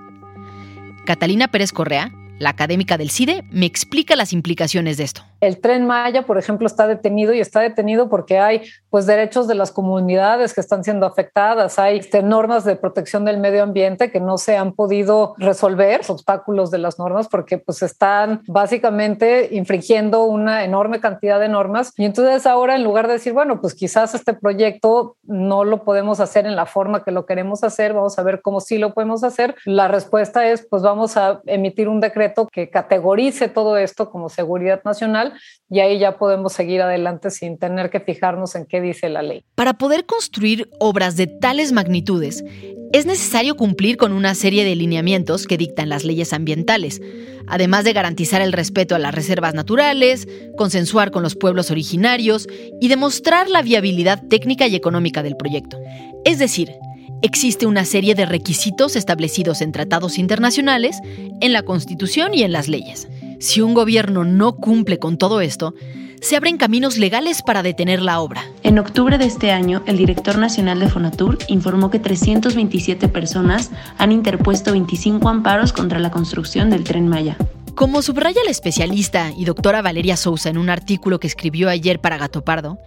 Catalina 1.07 1.49
Pérez 1.49 1.73
Correa 1.73 2.13
la 2.39 2.51
académica 2.51 2.97
del 2.97 3.11
CIDE, 3.11 3.45
me 3.51 3.67
explica 3.67 4.17
las 4.17 4.33
implicaciones 4.33 4.97
de 4.97 5.05
esto. 5.05 5.23
El 5.41 5.61
tren 5.61 5.87
Maya, 5.87 6.23
por 6.23 6.39
ejemplo, 6.39 6.67
está 6.67 6.87
detenido 6.87 7.33
y 7.33 7.41
está 7.41 7.61
detenido 7.61 8.09
porque 8.09 8.39
hay 8.39 8.63
pues, 8.91 9.07
derechos 9.07 9.47
de 9.47 9.55
las 9.55 9.71
comunidades 9.71 10.53
que 10.53 10.61
están 10.61 10.83
siendo 10.83 11.07
afectadas, 11.07 11.79
hay 11.79 11.99
este, 11.99 12.23
normas 12.23 12.65
de 12.65 12.77
protección 12.77 13.25
del 13.25 13.39
medio 13.39 13.63
ambiente 13.63 14.11
que 14.11 14.21
no 14.21 14.39
se 14.39 14.57
han 14.57 14.73
podido 14.73 15.35
resolver, 15.39 16.01
obstáculos 16.09 16.71
de 16.71 16.79
las 16.79 16.99
normas, 16.99 17.29
porque 17.29 17.59
pues, 17.59 17.83
están 17.83 18.43
básicamente 18.47 19.49
infringiendo 19.53 20.25
una 20.25 20.65
enorme 20.65 21.01
cantidad 21.01 21.39
de 21.39 21.49
normas. 21.49 21.93
Y 21.97 22.05
entonces 22.05 22.47
ahora, 22.47 22.75
en 22.75 22.83
lugar 22.83 23.07
de 23.07 23.15
decir, 23.15 23.33
bueno, 23.33 23.61
pues 23.61 23.75
quizás 23.75 24.15
este 24.15 24.35
proyecto 24.35 25.17
no 25.23 25.65
lo 25.65 25.85
podemos 25.85 26.21
hacer 26.21 26.47
en 26.47 26.57
la 26.57 26.67
forma 26.67 27.05
que 27.05 27.13
lo 27.13 27.27
queremos 27.27 27.63
hacer, 27.63 27.93
vamos 27.93 28.19
a 28.19 28.23
ver 28.23 28.43
cómo 28.43 28.61
sí 28.61 28.79
lo 28.79 28.93
podemos 28.93 29.23
hacer, 29.23 29.55
la 29.65 29.89
respuesta 29.89 30.49
es, 30.49 30.67
pues 30.69 30.83
vamos 30.83 31.17
a 31.17 31.41
emitir 31.47 31.89
un 31.89 32.01
decreto 32.01 32.28
que 32.53 32.71
categorice 32.71 33.49
todo 33.49 33.77
esto 33.77 34.11
como 34.11 34.29
seguridad 34.29 34.83
nacional 34.85 35.35
y 35.71 35.81
ahí 35.81 35.99
ya 35.99 36.19
podemos 36.19 36.53
seguir 36.53 36.83
adelante 36.83 37.31
sin 37.31 37.59
tener 37.59 37.91
que 37.91 38.01
fijarnos 38.01 38.55
en 38.55 38.67
qué 38.67 38.81
dice 38.81 39.09
la 39.09 39.23
ley. 39.23 39.45
Para 39.55 39.75
poder 39.75 40.07
construir 40.07 40.69
obras 40.79 41.17
de 41.17 41.27
tales 41.27 41.73
magnitudes, 41.73 42.45
es 42.93 43.05
necesario 43.05 43.55
cumplir 43.55 43.99
con 43.99 44.13
una 44.13 44.35
serie 44.35 44.65
de 44.65 44.75
lineamientos 44.75 45.47
que 45.47 45.59
dictan 45.59 45.91
las 45.91 46.05
leyes 46.05 46.33
ambientales, 46.33 47.03
además 47.47 47.85
de 47.85 47.93
garantizar 47.93 48.41
el 48.41 48.53
respeto 48.53 48.95
a 48.95 48.99
las 48.99 49.15
reservas 49.15 49.53
naturales, 49.53 50.27
consensuar 50.57 51.11
con 51.11 51.23
los 51.23 51.37
pueblos 51.37 51.71
originarios 51.71 52.49
y 52.81 52.89
demostrar 52.89 53.51
la 53.51 53.61
viabilidad 53.61 54.23
técnica 54.29 54.67
y 54.67 54.75
económica 54.75 55.23
del 55.23 55.37
proyecto. 55.37 55.79
Es 56.25 56.39
decir, 56.39 56.71
Existe 57.21 57.67
una 57.67 57.85
serie 57.85 58.15
de 58.15 58.27
requisitos 58.27 58.95
establecidos 58.95 59.61
en 59.61 59.73
tratados 59.73 60.19
internacionales, 60.19 61.01
en 61.41 61.53
la 61.53 61.63
Constitución 61.63 62.33
y 62.33 62.45
en 62.45 62.53
las 62.53 62.69
leyes. 62.69 63.09
Si 63.41 63.61
un 63.61 63.75
gobierno 63.75 64.25
no 64.25 64.55
cumple 64.55 65.01
con 65.01 65.19
todo 65.19 65.41
esto, 65.41 65.75
se 66.21 66.37
abren 66.37 66.59
caminos 66.59 66.97
legales 66.97 67.43
para 67.43 67.65
detener 67.65 68.03
la 68.03 68.21
obra. 68.21 68.45
En 68.63 68.79
octubre 68.79 69.19
de 69.19 69.25
este 69.25 69.51
año, 69.51 69.83
el 69.87 69.97
director 69.97 70.39
nacional 70.39 70.79
de 70.79 70.89
Fonatur 70.89 71.39
informó 71.49 71.91
que 71.91 71.99
327 71.99 73.09
personas 73.09 73.73
han 73.99 74.13
interpuesto 74.13 74.71
25 74.71 75.29
amparos 75.29 75.73
contra 75.73 75.99
la 75.99 76.13
construcción 76.13 76.71
del 76.71 76.85
tren 76.85 77.09
Maya. 77.09 77.37
Como 77.75 78.01
subraya 78.03 78.43
la 78.45 78.51
especialista 78.53 79.33
y 79.37 79.45
doctora 79.45 79.83
Valeria 79.83 80.17
Sousa 80.17 80.51
en 80.51 80.59
un 80.59 80.71
artículo 80.71 81.19
que 81.19 81.27
escribió 81.27 81.69
ayer 81.69 82.01
para 82.01 82.19
Gato 82.19 82.43
Pardo, 82.45 82.79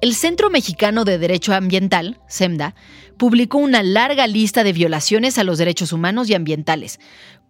el 0.00 0.14
Centro 0.14 0.50
Mexicano 0.50 1.04
de 1.04 1.18
Derecho 1.18 1.52
Ambiental, 1.52 2.20
SEMDA, 2.26 2.74
publicó 3.18 3.58
una 3.58 3.82
larga 3.82 4.26
lista 4.26 4.64
de 4.64 4.72
violaciones 4.72 5.36
a 5.38 5.44
los 5.44 5.58
derechos 5.58 5.92
humanos 5.92 6.30
y 6.30 6.34
ambientales, 6.34 7.00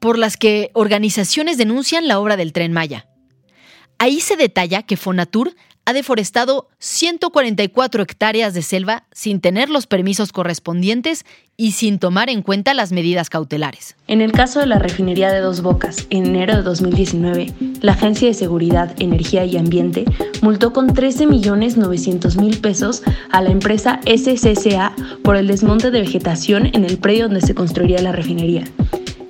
por 0.01 0.19
las 0.19 0.37
que 0.37 0.71
organizaciones 0.75 1.59
denuncian 1.59 2.09
la 2.09 2.19
obra 2.19 2.37
del 2.37 2.53
tren 2.53 2.73
Maya. 2.73 3.07
Ahí 3.99 4.21
se 4.21 4.37
detalla 4.37 4.83
que 4.83 4.97
Fonatur 4.97 5.55
ha 5.85 5.93
deforestado 5.93 6.69
144 6.79 8.03
hectáreas 8.03 8.55
de 8.55 8.63
selva 8.63 9.05
sin 9.13 9.41
tener 9.41 9.71
los 9.71 9.87
permisos 9.87 10.33
correspondientes 10.33 11.25
y 11.57 11.73
sin 11.73 11.99
tomar 11.99 12.31
en 12.31 12.43
cuenta 12.43 12.75
las 12.75 12.93
medidas 12.93 13.29
cautelares. 13.29 13.97
En 14.07 14.21
el 14.21 14.33
caso 14.33 14.61
de 14.61 14.67
la 14.67 14.79
refinería 14.79 15.31
de 15.31 15.41
Dos 15.41 15.61
Bocas, 15.61 16.07
en 16.11 16.27
enero 16.27 16.57
de 16.57 16.63
2019, 16.63 17.53
la 17.81 17.93
Agencia 17.93 18.29
de 18.29 18.35
Seguridad, 18.35 18.95
Energía 18.99 19.45
y 19.45 19.57
Ambiente 19.57 20.05
multó 20.43 20.73
con 20.73 20.89
13.900.000 20.89 22.61
pesos 22.61 23.03
a 23.31 23.43
la 23.43 23.51
empresa 23.51 24.01
SCCA 24.07 24.95
por 25.23 25.37
el 25.37 25.49
desmonte 25.49 25.91
de 25.91 26.01
vegetación 26.01 26.67
en 26.73 26.85
el 26.85 26.99
predio 26.99 27.25
donde 27.25 27.43
se 27.43 27.55
construiría 27.55 28.01
la 28.01 28.13
refinería. 28.13 28.65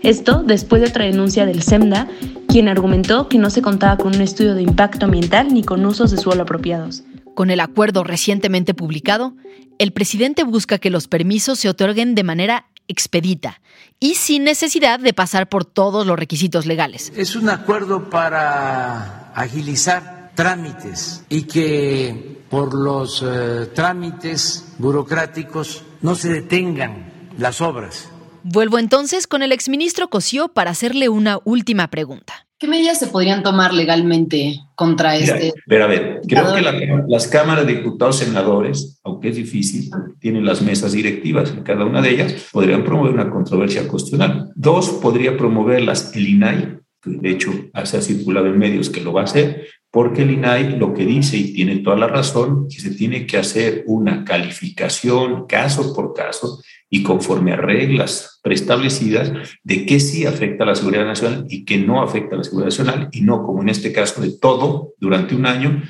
Esto 0.02 0.42
después 0.42 0.80
de 0.80 0.88
otra 0.88 1.04
denuncia 1.04 1.44
del 1.46 1.62
SEMDA 1.62 2.08
quien 2.50 2.68
argumentó 2.68 3.28
que 3.28 3.38
no 3.38 3.48
se 3.48 3.62
contaba 3.62 3.96
con 3.96 4.16
un 4.16 4.22
estudio 4.22 4.56
de 4.56 4.62
impacto 4.62 5.04
ambiental 5.04 5.54
ni 5.54 5.62
con 5.62 5.86
usos 5.86 6.10
de 6.10 6.16
suelo 6.16 6.42
apropiados. 6.42 7.04
Con 7.36 7.50
el 7.50 7.60
acuerdo 7.60 8.02
recientemente 8.02 8.74
publicado, 8.74 9.34
el 9.78 9.92
presidente 9.92 10.42
busca 10.42 10.78
que 10.78 10.90
los 10.90 11.06
permisos 11.06 11.60
se 11.60 11.68
otorguen 11.68 12.16
de 12.16 12.24
manera 12.24 12.66
expedita 12.88 13.60
y 14.00 14.16
sin 14.16 14.42
necesidad 14.42 14.98
de 14.98 15.12
pasar 15.12 15.48
por 15.48 15.64
todos 15.64 16.06
los 16.08 16.18
requisitos 16.18 16.66
legales. 16.66 17.12
Es 17.14 17.36
un 17.36 17.48
acuerdo 17.50 18.10
para 18.10 19.32
agilizar 19.32 20.32
trámites 20.34 21.24
y 21.28 21.42
que 21.42 22.42
por 22.50 22.74
los 22.74 23.22
eh, 23.24 23.70
trámites 23.72 24.72
burocráticos 24.78 25.84
no 26.02 26.16
se 26.16 26.30
detengan 26.30 27.30
las 27.38 27.60
obras. 27.60 28.08
Vuelvo 28.42 28.78
entonces 28.78 29.26
con 29.26 29.42
el 29.42 29.52
exministro 29.52 30.08
Cosío 30.08 30.48
para 30.48 30.70
hacerle 30.70 31.08
una 31.08 31.38
última 31.44 31.88
pregunta. 31.88 32.46
¿Qué 32.58 32.66
medidas 32.68 32.98
se 32.98 33.06
podrían 33.06 33.42
tomar 33.42 33.72
legalmente 33.72 34.60
contra 34.74 35.14
Mira, 35.18 35.36
este? 35.36 35.54
Pero 35.66 35.84
a 35.84 35.86
ver, 35.86 36.20
creo 36.28 36.54
que 36.54 36.60
la- 36.60 37.04
las 37.08 37.26
cámaras 37.26 37.66
de 37.66 37.76
diputados 37.76 38.18
senadores, 38.18 39.00
aunque 39.02 39.28
es 39.30 39.36
difícil, 39.36 39.90
tienen 40.20 40.44
las 40.44 40.60
mesas 40.60 40.92
directivas 40.92 41.50
en 41.50 41.62
cada 41.62 41.86
una 41.86 42.02
de 42.02 42.10
ellas, 42.10 42.34
podrían 42.52 42.84
promover 42.84 43.12
una 43.14 43.30
controversia 43.30 43.88
constitucional. 43.88 44.50
Dos, 44.54 44.90
podría 44.90 45.38
promoverlas 45.38 46.14
el 46.14 46.28
INAI, 46.28 46.78
que 47.02 47.10
de 47.10 47.30
hecho 47.30 47.50
se 47.84 47.96
ha 47.96 48.02
circulado 48.02 48.46
en 48.46 48.58
medios 48.58 48.90
que 48.90 49.00
lo 49.00 49.14
va 49.14 49.22
a 49.22 49.24
hacer, 49.24 49.66
porque 49.90 50.22
el 50.22 50.30
INAI 50.30 50.78
lo 50.78 50.94
que 50.94 51.04
dice, 51.04 51.36
y 51.36 51.52
tiene 51.52 51.78
toda 51.78 51.96
la 51.96 52.06
razón, 52.06 52.68
que 52.68 52.80
se 52.80 52.94
tiene 52.94 53.26
que 53.26 53.38
hacer 53.38 53.84
una 53.86 54.24
calificación 54.24 55.46
caso 55.46 55.94
por 55.94 56.14
caso 56.14 56.62
y 56.88 57.02
conforme 57.02 57.52
a 57.52 57.56
reglas 57.56 58.40
preestablecidas 58.42 59.32
de 59.62 59.86
qué 59.86 60.00
sí 60.00 60.26
afecta 60.26 60.64
a 60.64 60.68
la 60.68 60.74
seguridad 60.74 61.04
nacional 61.04 61.46
y 61.48 61.64
qué 61.64 61.78
no 61.78 62.02
afecta 62.02 62.34
a 62.34 62.38
la 62.38 62.44
seguridad 62.44 62.68
nacional, 62.68 63.08
y 63.12 63.22
no 63.22 63.42
como 63.42 63.62
en 63.62 63.68
este 63.68 63.92
caso 63.92 64.20
de 64.20 64.32
todo 64.38 64.94
durante 64.98 65.34
un 65.34 65.46
año 65.46 65.82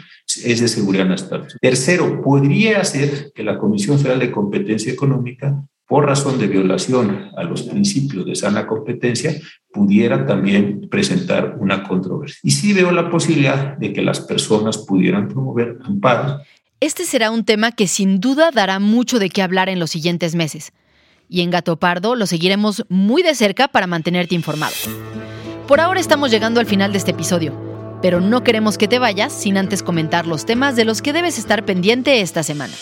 es 0.44 0.60
de 0.60 0.68
seguridad 0.68 1.06
nacional. 1.06 1.48
Tercero, 1.60 2.22
podría 2.22 2.84
ser 2.84 3.32
que 3.34 3.42
la 3.42 3.58
Comisión 3.58 3.98
Federal 3.98 4.20
de 4.20 4.30
Competencia 4.30 4.92
Económica, 4.92 5.62
por 5.90 6.06
razón 6.06 6.38
de 6.38 6.46
violación 6.46 7.32
a 7.36 7.42
los 7.42 7.62
principios 7.62 8.24
de 8.24 8.36
sana 8.36 8.68
competencia, 8.68 9.34
pudiera 9.72 10.24
también 10.24 10.88
presentar 10.88 11.56
una 11.58 11.82
controversia. 11.82 12.38
Y 12.44 12.52
sí 12.52 12.72
veo 12.72 12.92
la 12.92 13.10
posibilidad 13.10 13.76
de 13.76 13.92
que 13.92 14.00
las 14.00 14.20
personas 14.20 14.78
pudieran 14.78 15.26
promover 15.26 15.78
amparos 15.82 16.42
Este 16.78 17.04
será 17.04 17.32
un 17.32 17.44
tema 17.44 17.72
que 17.72 17.88
sin 17.88 18.20
duda 18.20 18.52
dará 18.52 18.78
mucho 18.78 19.18
de 19.18 19.30
qué 19.30 19.42
hablar 19.42 19.68
en 19.68 19.80
los 19.80 19.90
siguientes 19.90 20.36
meses. 20.36 20.72
Y 21.28 21.40
en 21.40 21.50
Gato 21.50 21.76
Pardo 21.76 22.14
lo 22.14 22.26
seguiremos 22.26 22.84
muy 22.88 23.24
de 23.24 23.34
cerca 23.34 23.66
para 23.66 23.88
mantenerte 23.88 24.36
informado. 24.36 24.74
Por 25.66 25.80
ahora 25.80 25.98
estamos 25.98 26.30
llegando 26.30 26.60
al 26.60 26.66
final 26.66 26.92
de 26.92 26.98
este 26.98 27.10
episodio, 27.10 27.52
pero 28.02 28.20
no 28.20 28.42
queremos 28.42 28.78
que 28.78 28.88
te 28.88 28.98
vayas 28.98 29.32
sin 29.32 29.56
antes 29.56 29.82
comentar 29.82 30.26
los 30.26 30.46
temas 30.46 30.76
de 30.76 30.84
los 30.84 31.02
que 31.02 31.12
debes 31.12 31.38
estar 31.38 31.64
pendiente 31.64 32.20
esta 32.20 32.42
semana. 32.42 32.72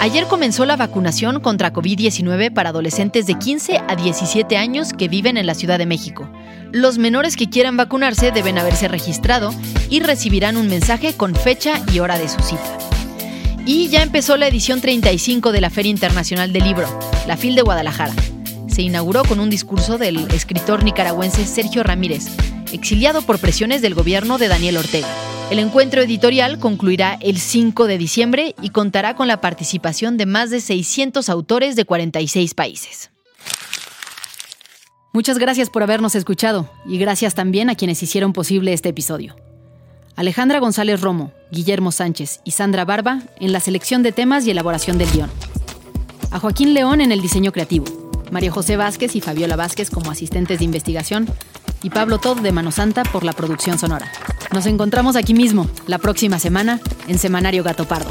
Ayer 0.00 0.26
comenzó 0.26 0.66
la 0.66 0.76
vacunación 0.76 1.40
contra 1.40 1.72
COVID-19 1.72 2.52
para 2.52 2.70
adolescentes 2.70 3.26
de 3.26 3.34
15 3.38 3.82
a 3.86 3.96
17 3.96 4.56
años 4.56 4.92
que 4.92 5.08
viven 5.08 5.36
en 5.36 5.46
la 5.46 5.54
Ciudad 5.54 5.78
de 5.78 5.86
México. 5.86 6.28
Los 6.72 6.98
menores 6.98 7.36
que 7.36 7.48
quieran 7.48 7.76
vacunarse 7.76 8.32
deben 8.32 8.58
haberse 8.58 8.88
registrado 8.88 9.54
y 9.90 10.00
recibirán 10.00 10.56
un 10.56 10.68
mensaje 10.68 11.14
con 11.14 11.34
fecha 11.34 11.74
y 11.92 12.00
hora 12.00 12.18
de 12.18 12.28
su 12.28 12.40
cita. 12.40 12.78
Y 13.64 13.88
ya 13.88 14.02
empezó 14.02 14.36
la 14.36 14.48
edición 14.48 14.80
35 14.80 15.52
de 15.52 15.60
la 15.60 15.70
Feria 15.70 15.90
Internacional 15.90 16.52
del 16.52 16.64
Libro, 16.64 16.88
la 17.28 17.36
FIL 17.36 17.54
de 17.54 17.62
Guadalajara. 17.62 18.14
Se 18.66 18.82
inauguró 18.82 19.22
con 19.22 19.38
un 19.38 19.50
discurso 19.50 19.98
del 19.98 20.28
escritor 20.32 20.82
nicaragüense 20.82 21.46
Sergio 21.46 21.82
Ramírez, 21.82 22.26
exiliado 22.72 23.22
por 23.22 23.38
presiones 23.38 23.82
del 23.82 23.94
gobierno 23.94 24.38
de 24.38 24.48
Daniel 24.48 24.78
Ortega. 24.78 25.08
El 25.50 25.58
encuentro 25.58 26.00
editorial 26.00 26.58
concluirá 26.58 27.18
el 27.20 27.38
5 27.38 27.86
de 27.86 27.98
diciembre 27.98 28.54
y 28.62 28.70
contará 28.70 29.16
con 29.16 29.28
la 29.28 29.40
participación 29.40 30.16
de 30.16 30.26
más 30.26 30.50
de 30.50 30.60
600 30.60 31.28
autores 31.28 31.76
de 31.76 31.84
46 31.84 32.54
países. 32.54 33.10
Muchas 35.12 35.38
gracias 35.38 35.68
por 35.68 35.82
habernos 35.82 36.14
escuchado 36.14 36.70
y 36.86 36.96
gracias 36.96 37.34
también 37.34 37.68
a 37.68 37.74
quienes 37.74 38.02
hicieron 38.02 38.32
posible 38.32 38.72
este 38.72 38.88
episodio. 38.88 39.36
Alejandra 40.16 40.58
González 40.58 41.02
Romo, 41.02 41.32
Guillermo 41.50 41.92
Sánchez 41.92 42.40
y 42.44 42.52
Sandra 42.52 42.86
Barba 42.86 43.22
en 43.38 43.52
la 43.52 43.60
selección 43.60 44.02
de 44.02 44.12
temas 44.12 44.46
y 44.46 44.50
elaboración 44.50 44.96
del 44.96 45.10
guion. 45.10 45.30
A 46.30 46.38
Joaquín 46.38 46.72
León 46.72 47.02
en 47.02 47.12
el 47.12 47.20
diseño 47.20 47.52
creativo, 47.52 47.84
María 48.30 48.50
José 48.50 48.78
Vázquez 48.78 49.14
y 49.16 49.20
Fabiola 49.20 49.56
Vázquez 49.56 49.90
como 49.90 50.10
asistentes 50.10 50.60
de 50.60 50.64
investigación 50.64 51.28
y 51.82 51.90
Pablo 51.90 52.18
Todd 52.18 52.40
de 52.40 52.52
Mano 52.52 52.70
Santa 52.70 53.02
por 53.04 53.24
la 53.24 53.32
producción 53.32 53.78
sonora. 53.78 54.10
Nos 54.52 54.66
encontramos 54.66 55.16
aquí 55.16 55.34
mismo, 55.34 55.68
la 55.86 55.98
próxima 55.98 56.38
semana, 56.38 56.80
en 57.08 57.18
Semanario 57.18 57.62
Gato 57.62 57.86
Pardo. 57.86 58.10